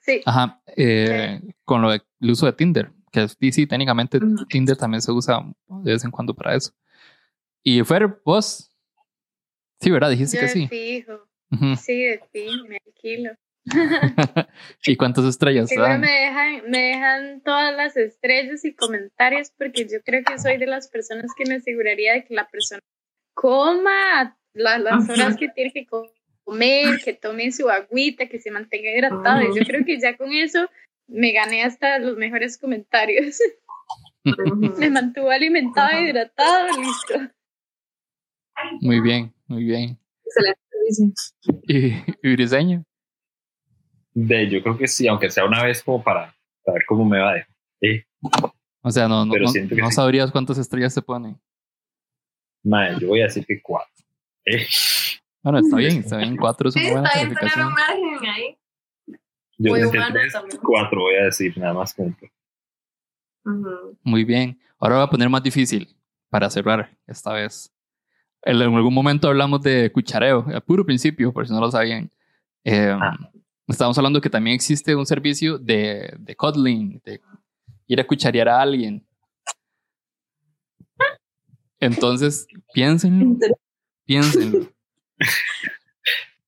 [0.00, 0.20] Sí.
[0.26, 5.12] Ajá, eh, con lo de, el uso de Tinder que sí, técnicamente Tinder también se
[5.12, 6.72] usa de vez en cuando para eso.
[7.62, 8.74] Y Fer, vos,
[9.80, 10.10] sí, ¿verdad?
[10.10, 10.66] Dijiste que sí.
[10.68, 11.28] Fijo.
[11.78, 13.32] Sí, de fijo, me alquilo.
[14.86, 15.68] ¿Y cuántas estrellas?
[15.68, 20.56] Seguro me dejan, me dejan todas las estrellas y comentarios porque yo creo que soy
[20.56, 22.80] de las personas que me aseguraría de que la persona
[23.34, 29.42] coma las horas que tiene que comer, que tome su agüita, que se mantenga hidratado.
[29.42, 30.68] Y yo creo que ya con eso
[31.12, 33.38] me gané hasta los mejores comentarios.
[34.24, 37.14] me mantuvo alimentado, e hidratado, listo.
[38.80, 39.98] Muy bien, muy bien.
[40.24, 40.60] Excelente.
[41.68, 41.92] ¿Y,
[42.22, 42.84] y briseño?
[44.14, 46.34] De, yo creo que sí, aunque sea una vez como para,
[46.66, 47.34] ver cómo me va.
[47.80, 48.06] De,
[48.82, 51.40] O sea, no, no, no, sabrías cuántas estrellas se ponen.
[52.62, 53.90] Madre, yo voy a decir que cuatro.
[55.42, 58.58] Bueno, está bien, está bien, cuatro es una buena está bien tener un margen ahí.
[59.62, 62.26] Yo Muy tres, cuatro voy a decir, nada más junto.
[64.02, 64.58] Muy bien.
[64.78, 65.96] Ahora voy a poner más difícil
[66.30, 67.72] para cerrar esta vez.
[68.42, 72.10] En algún momento hablamos de cuchareo, a puro principio, por si no lo sabían.
[72.64, 72.96] Eh,
[73.68, 77.20] Estábamos hablando que también existe un servicio de, de cuddling, de
[77.86, 79.06] ir a cucharear a alguien.
[81.78, 83.36] Entonces, piénsenlo.
[84.04, 84.68] Piénsenlo.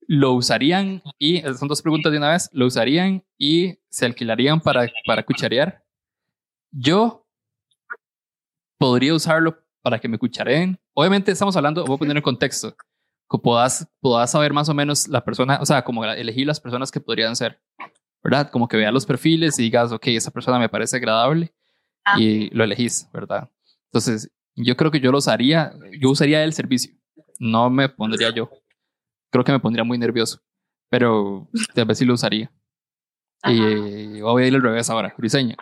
[0.07, 4.91] ¿Lo usarían y, son dos preguntas de una vez, ¿lo usarían y se alquilarían para,
[5.07, 5.83] para cucharear?
[6.71, 7.27] Yo
[8.79, 10.79] podría usarlo para que me cuchareen.
[10.93, 12.77] Obviamente estamos hablando, voy a poner en contexto,
[13.31, 16.91] que puedas, puedas saber más o menos la persona, o sea, como elegir las personas
[16.91, 17.61] que podrían ser,
[18.23, 18.51] ¿verdad?
[18.51, 21.55] Como que veas los perfiles y digas, ok, esa persona me parece agradable
[22.05, 22.21] ah.
[22.21, 23.51] y lo elegís, ¿verdad?
[23.87, 26.95] Entonces, yo creo que yo lo usaría, yo usaría el servicio,
[27.39, 28.51] no me pondría yo
[29.35, 30.41] creo que me pondría muy nervioso,
[30.89, 32.53] pero tal vez sí lo usaría.
[33.47, 35.57] Y voy a ir al revés ahora, Briseña.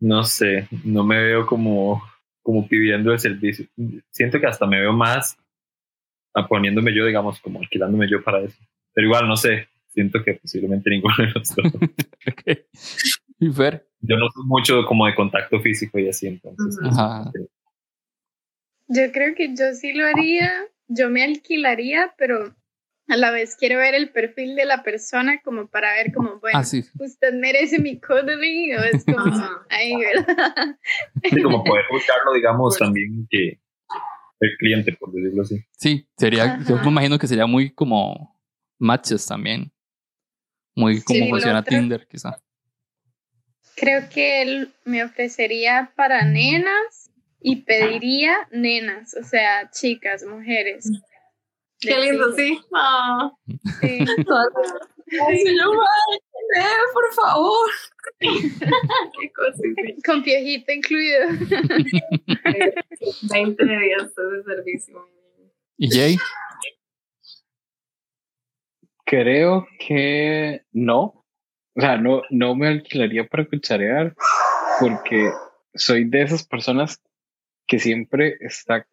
[0.00, 2.02] No sé, no me veo como,
[2.42, 3.66] como pidiendo el servicio.
[4.10, 5.36] Siento que hasta me veo más
[6.48, 8.56] poniéndome yo, digamos, como alquilándome yo para eso.
[8.94, 11.66] Pero igual, no sé, siento que posiblemente ninguno de los dos.
[13.40, 13.86] ¿Y Fer?
[14.00, 16.78] Yo no soy mucho como de contacto físico y así, entonces.
[18.88, 20.50] Yo creo que yo sí lo haría,
[20.90, 22.54] yo me alquilaría, pero
[23.08, 26.58] a la vez quiero ver el perfil de la persona como para ver como, bueno,
[26.58, 29.34] ah, usted merece mi cuddling o es como
[29.68, 30.76] ahí, ¿verdad?
[31.22, 33.60] Sí, como poder buscarlo, digamos, también que
[34.40, 35.64] el cliente, por decirlo así.
[35.72, 38.40] Sí, sería, yo me imagino que sería muy como
[38.78, 39.72] matches también.
[40.74, 42.40] Muy como funciona Tinder, quizá.
[43.76, 47.09] Creo que él me ofrecería para nenas
[47.40, 50.90] y pediría nenas, o sea, chicas, mujeres.
[51.80, 52.60] Qué lindo, sí.
[52.74, 53.32] Ah.
[53.80, 54.04] sí.
[55.10, 55.76] Señor,
[56.92, 57.70] por favor.
[58.20, 59.62] Qué cosa,
[60.04, 61.28] Con piojito incluido.
[63.30, 65.08] 20 días de servicio.
[65.78, 66.18] ¿Y Jay?
[69.04, 71.24] Creo que no.
[71.74, 74.14] O sea, no, no me alquilaría para cucharear
[74.80, 75.30] porque
[75.74, 77.02] soy de esas personas
[77.70, 78.84] que siempre está, eh,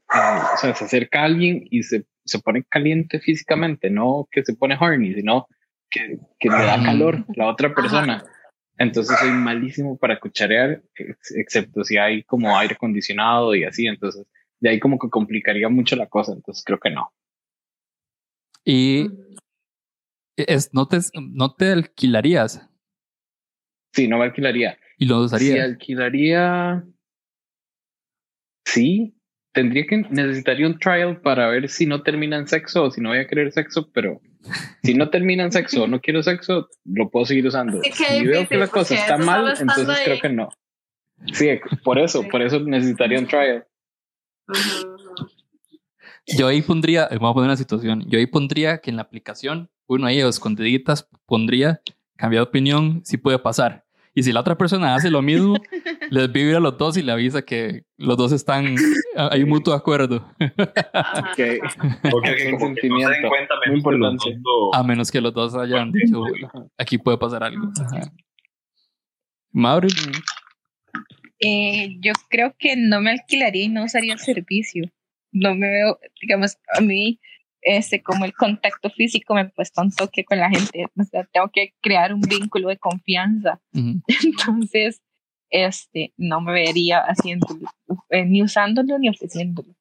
[0.53, 4.53] o sea, se acerca a alguien y se, se, pone caliente físicamente, no que se
[4.53, 5.47] pone horny, sino
[5.89, 8.23] que, que le da calor la otra persona.
[8.77, 10.83] Entonces soy malísimo para cucharear,
[11.35, 14.27] excepto si hay como aire acondicionado y así, entonces
[14.59, 17.11] de ahí como que complicaría mucho la cosa, entonces creo que no.
[18.63, 19.09] Y
[20.35, 22.69] es, no, te, no te alquilarías.
[23.93, 24.77] Sí, no me alquilaría.
[24.99, 25.53] ¿Y lo usaría?
[25.53, 26.85] Sí, alquilaría
[28.67, 29.15] sí,
[29.53, 33.09] tendría que, necesitaría un trial para ver si no termina en sexo o si no
[33.09, 34.19] voy a querer sexo, pero
[34.83, 37.81] si no termina en sexo o no quiero sexo, lo puedo seguir usando.
[37.81, 40.49] si veo que la cosa está mal, entonces creo que no.
[41.33, 43.65] Sí, por eso, por eso necesitaría un trial.
[46.27, 49.69] Yo ahí pondría, vamos a poner una situación, yo ahí pondría que en la aplicación,
[49.87, 51.81] uno ahí escondiditas, pondría,
[52.17, 53.86] cambia de opinión, si puede pasar.
[54.17, 55.53] Y si la otra persona hace lo mismo,
[56.09, 58.75] les vive a los dos y le avisa que los dos están,
[59.15, 60.27] hay un mutuo acuerdo.
[61.33, 61.59] Okay.
[62.09, 63.29] Porque hay un sentimiento
[63.67, 64.39] muy importante.
[64.73, 66.23] A menos que los dos hayan dicho,
[66.79, 67.71] aquí puede pasar algo.
[69.51, 69.87] Mauro.
[71.39, 74.89] Eh, yo creo que no me alquilaría y no usaría el servicio.
[75.31, 77.19] No me veo, digamos, a mí
[77.67, 81.49] este, como el contacto físico me puesto un toque con la gente, o sea, tengo
[81.51, 83.59] que crear un vínculo de confianza.
[83.73, 85.01] Entonces,
[85.49, 87.67] este, no me vería haciéndolo,
[88.09, 89.75] eh, ni usándolo ni ofreciéndolo.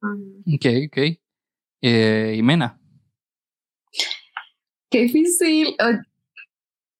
[0.00, 0.98] Ok, ok.
[1.80, 2.80] Eh, Mena
[4.88, 5.74] Qué difícil.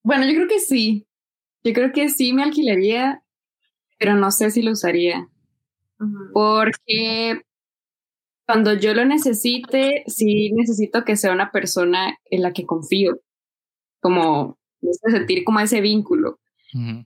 [0.03, 1.07] Bueno, yo creo que sí.
[1.63, 3.23] Yo creo que sí me alquilaría,
[3.99, 5.29] pero no sé si lo usaría.
[6.33, 7.43] Porque
[8.47, 13.21] cuando yo lo necesite, sí necesito que sea una persona en la que confío,
[14.01, 14.59] como
[15.11, 16.39] sentir como ese vínculo.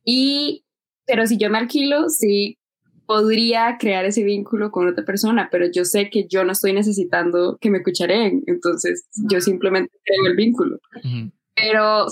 [0.04, 0.64] Y,
[1.06, 2.58] pero si yo me alquilo, sí
[3.06, 7.58] podría crear ese vínculo con otra persona, pero yo sé que yo no estoy necesitando
[7.60, 10.78] que me escucharen, entonces yo simplemente creo el vínculo.
[11.54, 12.06] Pero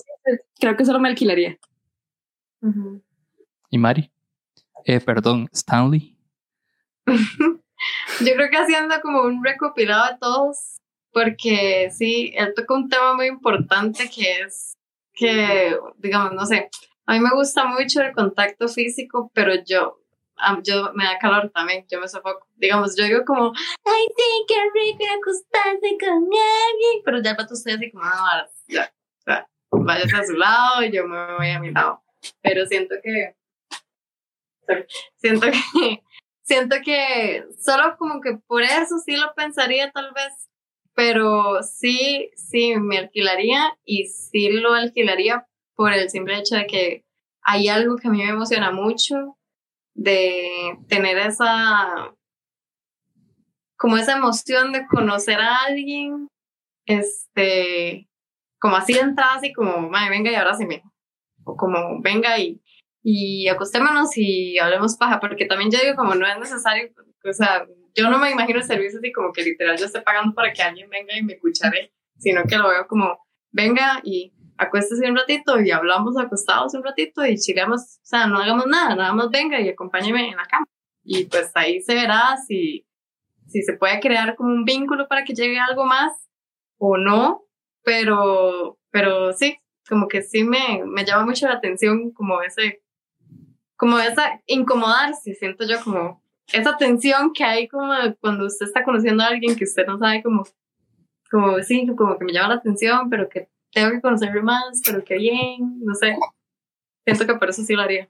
[0.59, 1.59] creo que solo me alquilaría.
[3.71, 4.11] ¿Y Mari?
[4.85, 6.17] Eh, perdón, Stanley.
[8.21, 10.77] Yo creo que haciendo como un recopilado de todos,
[11.13, 14.75] porque sí, él toca un tema muy importante que es
[15.15, 16.69] que, digamos, no sé,
[17.07, 20.01] a mí me gusta mucho el contacto físico, pero yo,
[20.63, 22.47] yo me da calor también, yo me sofoco.
[22.57, 23.53] Digamos, yo digo como,
[23.85, 28.11] ay, sí, qué rico acostarse con alguien, pero ya para tú estoy así como, no,
[28.69, 28.93] ya,
[29.27, 32.03] ya, váyase a su lado y yo me voy a mi lado.
[32.43, 33.37] Pero siento que,
[35.17, 36.03] siento que
[36.45, 40.49] siento que solo como que por eso sí lo pensaría tal vez,
[40.95, 47.05] pero sí, sí, me alquilaría y sí lo alquilaría por el simple hecho de que
[47.43, 49.37] hay algo que a mí me emociona mucho
[49.95, 52.15] de tener esa,
[53.77, 56.29] como esa emoción de conocer a alguien,
[56.87, 58.09] este,
[58.61, 60.83] como así de entrada, así como, madre, venga y abrázame.
[61.45, 62.63] O como, venga y,
[63.07, 66.89] y acostémonos y hablemos paja, porque también yo digo como no es necesario,
[67.23, 70.35] o sea, yo no me imagino el servicio así como que literal yo esté pagando
[70.35, 73.19] para que alguien venga y me escuchare, sino que lo veo como,
[73.53, 78.39] venga y acuéstese un ratito y hablamos acostados un ratito y chigamos, o sea, no
[78.39, 80.67] hagamos nada, nada más venga y acompáñeme en la cama.
[81.03, 82.87] Y pues ahí se verá si,
[83.47, 86.13] si se puede crear como un vínculo para que llegue algo más
[86.79, 87.45] o no,
[87.83, 92.83] pero, pero sí, como que sí me, me llama mucho la atención como ese,
[93.85, 99.23] como esa incomodarse, siento yo como esa tensión que hay como cuando usted está conociendo
[99.23, 100.45] a alguien que usted no sabe como,
[101.31, 105.05] como sí, como que me llama la atención, pero que tengo que conocerlo más, pero
[105.05, 106.17] que bien, no sé.
[107.05, 108.09] Siento que por eso sí lo haría.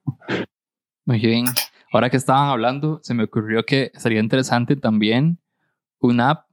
[1.06, 1.46] Muy bien.
[1.92, 5.40] Ahora que estaban hablando, se me ocurrió que sería interesante también
[5.98, 6.46] una app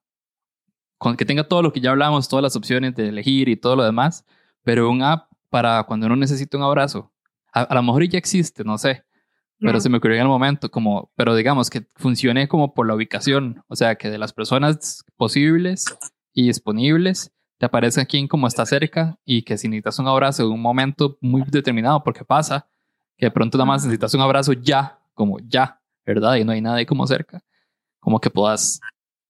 [0.97, 3.75] con que tenga todo lo que ya hablamos, todas las opciones de elegir y todo
[3.75, 4.25] lo demás,
[4.63, 7.11] pero un app para cuando uno necesita un abrazo.
[7.53, 9.03] A, lo mejor ya existe, no sé,
[9.61, 12.95] pero se me ocurrió en el momento, como, pero digamos que funcione como por la
[12.95, 15.85] ubicación, o sea, que de las personas posibles
[16.33, 20.51] y disponibles te aparezca quien como está cerca y que si necesitas un abrazo en
[20.51, 22.67] un momento muy determinado, porque pasa
[23.17, 26.35] que de pronto nada más necesitas un abrazo ya, como ya, ¿verdad?
[26.35, 27.43] Y no hay nadie como cerca,
[27.99, 28.79] como que puedas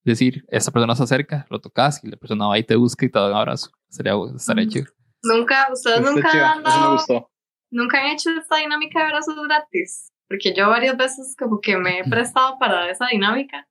[0.02, 3.10] decir, esta persona se acerca, lo tocas y la persona va y te busca y
[3.10, 3.70] te da un abrazo.
[3.88, 4.86] Sería, estaría chido.
[5.22, 7.28] Nunca, ustedes nunca han dado,
[7.70, 12.00] nunca han hecho esta dinámica de abrazos gratis, porque yo varias veces como que me
[12.00, 13.68] he prestado para esa dinámica.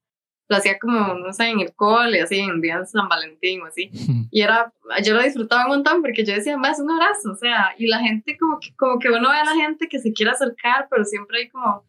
[0.47, 3.65] Lo hacía como, no sé, en el cole, así, en días de San Valentín o
[3.65, 3.89] así.
[4.31, 4.73] Y era,
[5.03, 7.99] yo lo disfrutaba un montón porque yo decía, más un abrazo, o sea, y la
[7.99, 11.05] gente como que, como que uno ve a la gente que se quiere acercar, pero
[11.05, 11.85] siempre hay como,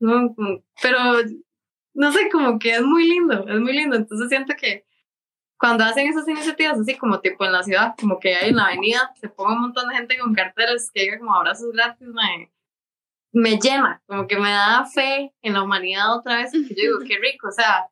[0.00, 0.34] no,
[0.82, 0.98] pero
[1.94, 3.96] no sé, como que es muy lindo, es muy lindo.
[3.96, 4.84] Entonces siento que
[5.58, 8.66] cuando hacen esas iniciativas así como tipo en la ciudad, como que hay en la
[8.66, 12.50] avenida, se ponga un montón de gente con carteles que diga como abrazos gratis, me,
[13.34, 16.98] me llena, como que me da fe en la humanidad otra vez, porque yo digo,
[17.06, 17.88] qué rico, o sea,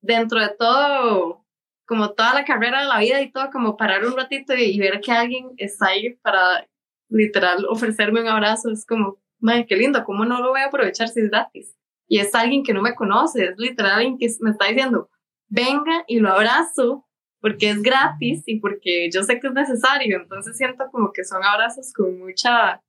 [0.00, 1.44] dentro de todo,
[1.86, 5.00] como toda la carrera de la vida y todo, como parar un ratito y, ver
[5.00, 6.66] que alguien está ahí para
[7.10, 11.08] literal ofrecerme un abrazo, es como, madre, qué lindo, ¿cómo no lo voy a aprovechar
[11.08, 11.76] si es gratis?
[12.06, 15.10] y es alguien que no me conoce, es literal alguien que me está diciendo,
[15.48, 17.06] venga y lo abrazo
[17.40, 21.42] porque es gratis y porque yo sé que es necesario, entonces siento como que son
[21.44, 22.82] abrazos con mucha,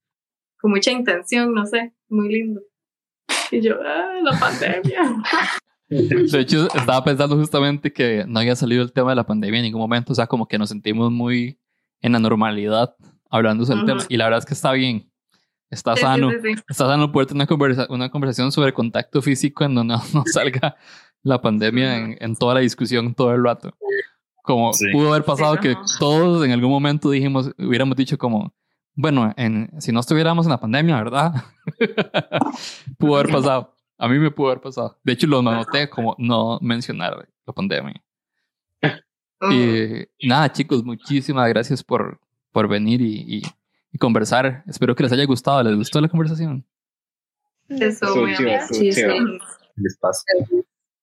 [0.65, 2.59] con mucha intención, no sé, muy lindo.
[3.51, 5.21] Y yo, ah, la pandemia.
[5.87, 9.65] De hecho, estaba pensando justamente que no había salido el tema de la pandemia en
[9.65, 11.59] ningún momento, o sea, como que nos sentimos muy
[12.01, 12.95] en la normalidad
[13.29, 15.11] hablando del tema, y la verdad es que está bien,
[15.69, 16.31] Está sano.
[16.31, 20.77] Está sano poder tener una, una conversación sobre contacto físico en donde no, salga
[21.21, 23.71] la pandemia en, en, toda la discusión todo el rato.
[24.41, 28.51] Como pudo haber pasado que todos en algún momento dijimos, hubiéramos dicho como,
[28.95, 31.33] bueno, en, si no estuviéramos en la pandemia, ¿verdad?
[32.97, 33.73] pudo haber pasado.
[33.97, 34.97] A mí me pudo haber pasado.
[35.03, 38.01] De hecho, lo noté como no mencionar la pandemia.
[39.51, 42.19] Y nada, chicos, muchísimas gracias por,
[42.51, 43.43] por venir y
[43.95, 44.61] y conversar.
[44.67, 45.63] Espero que les haya gustado.
[45.63, 46.65] ¿Les gustó la conversación?
[47.69, 48.35] Eso, muy
[48.69, 49.03] sí, sí.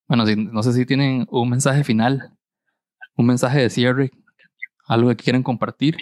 [0.06, 2.36] Bueno, no sé si tienen un mensaje final,
[3.16, 4.10] un mensaje de cierre,
[4.86, 5.96] algo que quieren compartir.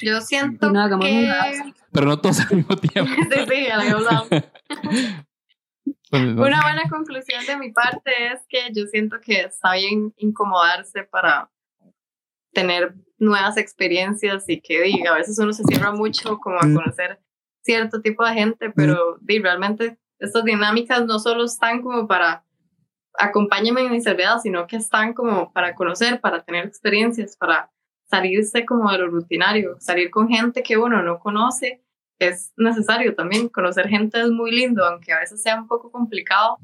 [0.00, 1.72] Yo siento que...
[1.92, 3.10] Pero no todos al mismo tiempo.
[3.30, 3.66] sí, sí,
[6.10, 11.04] pues, Una buena conclusión de mi parte es que yo siento que está bien incomodarse
[11.04, 11.50] para
[12.52, 17.20] tener nuevas experiencias y que diga, a veces uno se cierra mucho como a conocer
[17.62, 22.44] cierto tipo de gente, pero di, realmente estas dinámicas no solo están como para
[23.18, 27.70] acompáñenme en mi servida, sino que están como para conocer, para tener experiencias, para
[28.10, 31.82] salirse como de lo rutinario, salir con gente que uno no conoce,
[32.18, 36.58] es necesario también, conocer gente es muy lindo, aunque a veces sea un poco complicado,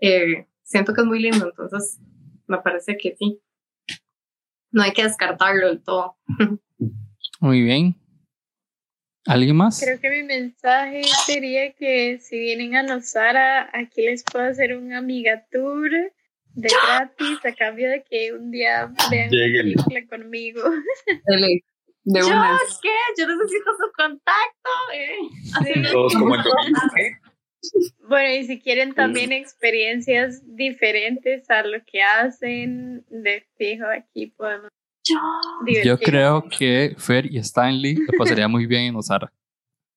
[0.00, 1.98] eh, siento que es muy lindo, entonces
[2.46, 3.40] me parece que sí
[4.70, 6.16] no hay que descartarlo del todo.
[7.40, 7.96] Muy bien.
[9.26, 9.80] ¿Alguien más?
[9.80, 14.92] Creo que mi mensaje sería que si vienen a Nosara, aquí les puedo hacer un
[14.92, 15.90] amiga tour
[16.56, 20.62] de gratis a cambio de que un día vean una película conmigo.
[22.08, 22.28] De ¿Yo
[22.82, 22.88] qué?
[23.18, 24.70] Yo necesito su contacto.
[24.94, 25.82] Eh.
[25.90, 26.36] Todos como
[28.08, 34.70] bueno, y si quieren también experiencias diferentes a lo que hacen, de fijo aquí podemos.
[35.84, 39.32] Yo creo que Fer y Stanley te pasaría muy bien en Osara.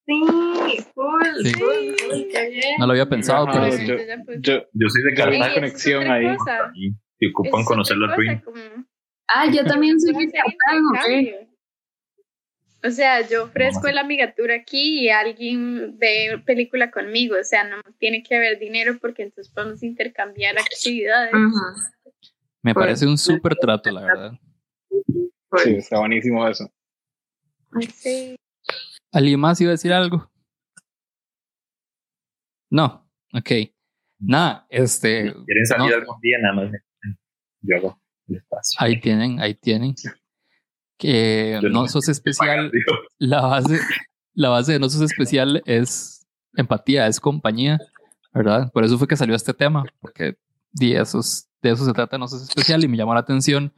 [0.10, 1.53] Sí, full, sí.
[2.80, 3.86] No lo había pensado, pero sí.
[3.86, 6.36] Yo, yo, soy de que una conexión ahí,
[7.20, 8.43] y ocupan conocer la ruina.
[9.28, 11.47] Ah, yo también soy de
[12.84, 17.36] O sea, yo ofrezco la amigatura aquí y alguien ve película conmigo.
[17.39, 21.34] O sea, no tiene que haber dinero porque entonces podemos intercambiar actividades.
[22.64, 24.32] Me pues, parece un súper trato, la verdad.
[25.57, 26.68] Sí, está buenísimo eso.
[27.93, 28.36] Sí.
[29.12, 30.30] ¿Alguien más iba a decir algo?
[32.70, 33.51] No, ok.
[34.20, 35.34] Nada, este.
[35.45, 36.38] ¿Quieren salir algún día?
[36.41, 36.72] Nada más.
[37.62, 38.78] Yo hago el espacio.
[38.80, 39.95] Ahí tienen, ahí tienen.
[40.97, 42.72] Que no sos especial.
[43.18, 43.80] La base,
[44.34, 47.80] la base de no sos especial es empatía, es compañía,
[48.34, 48.72] ¿verdad?
[48.72, 50.38] Por eso fue que salió este tema, porque
[50.74, 53.74] de, esos, de eso se trata No sos especial y me llamó la atención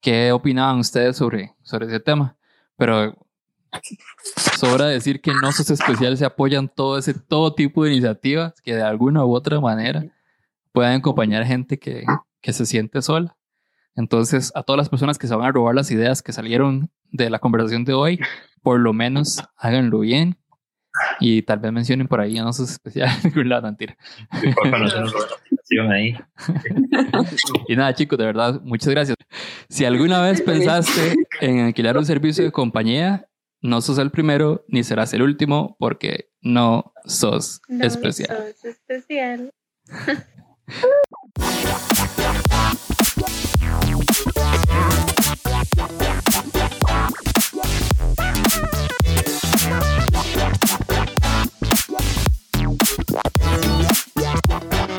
[0.00, 2.36] qué opinaban ustedes sobre, sobre ese tema.
[2.76, 3.16] Pero
[4.56, 8.74] sobra decir que No Sos Especial se apoyan todo ese todo tipo de iniciativas que
[8.74, 10.04] de alguna u otra manera
[10.72, 12.04] puedan acompañar gente que,
[12.40, 13.36] que se siente sola.
[13.94, 17.30] Entonces, a todas las personas que se van a robar las ideas que salieron de
[17.30, 18.20] la conversación de hoy,
[18.62, 20.38] por lo menos háganlo bien
[21.20, 23.96] y tal vez mencionen por ahí no sos especial la mentira.
[27.68, 29.16] y nada, chicos, de verdad, muchas gracias.
[29.68, 33.27] Si alguna vez pensaste en alquilar un servicio de compañía,
[33.60, 38.54] no sos el primero ni serás el último porque no sos especial.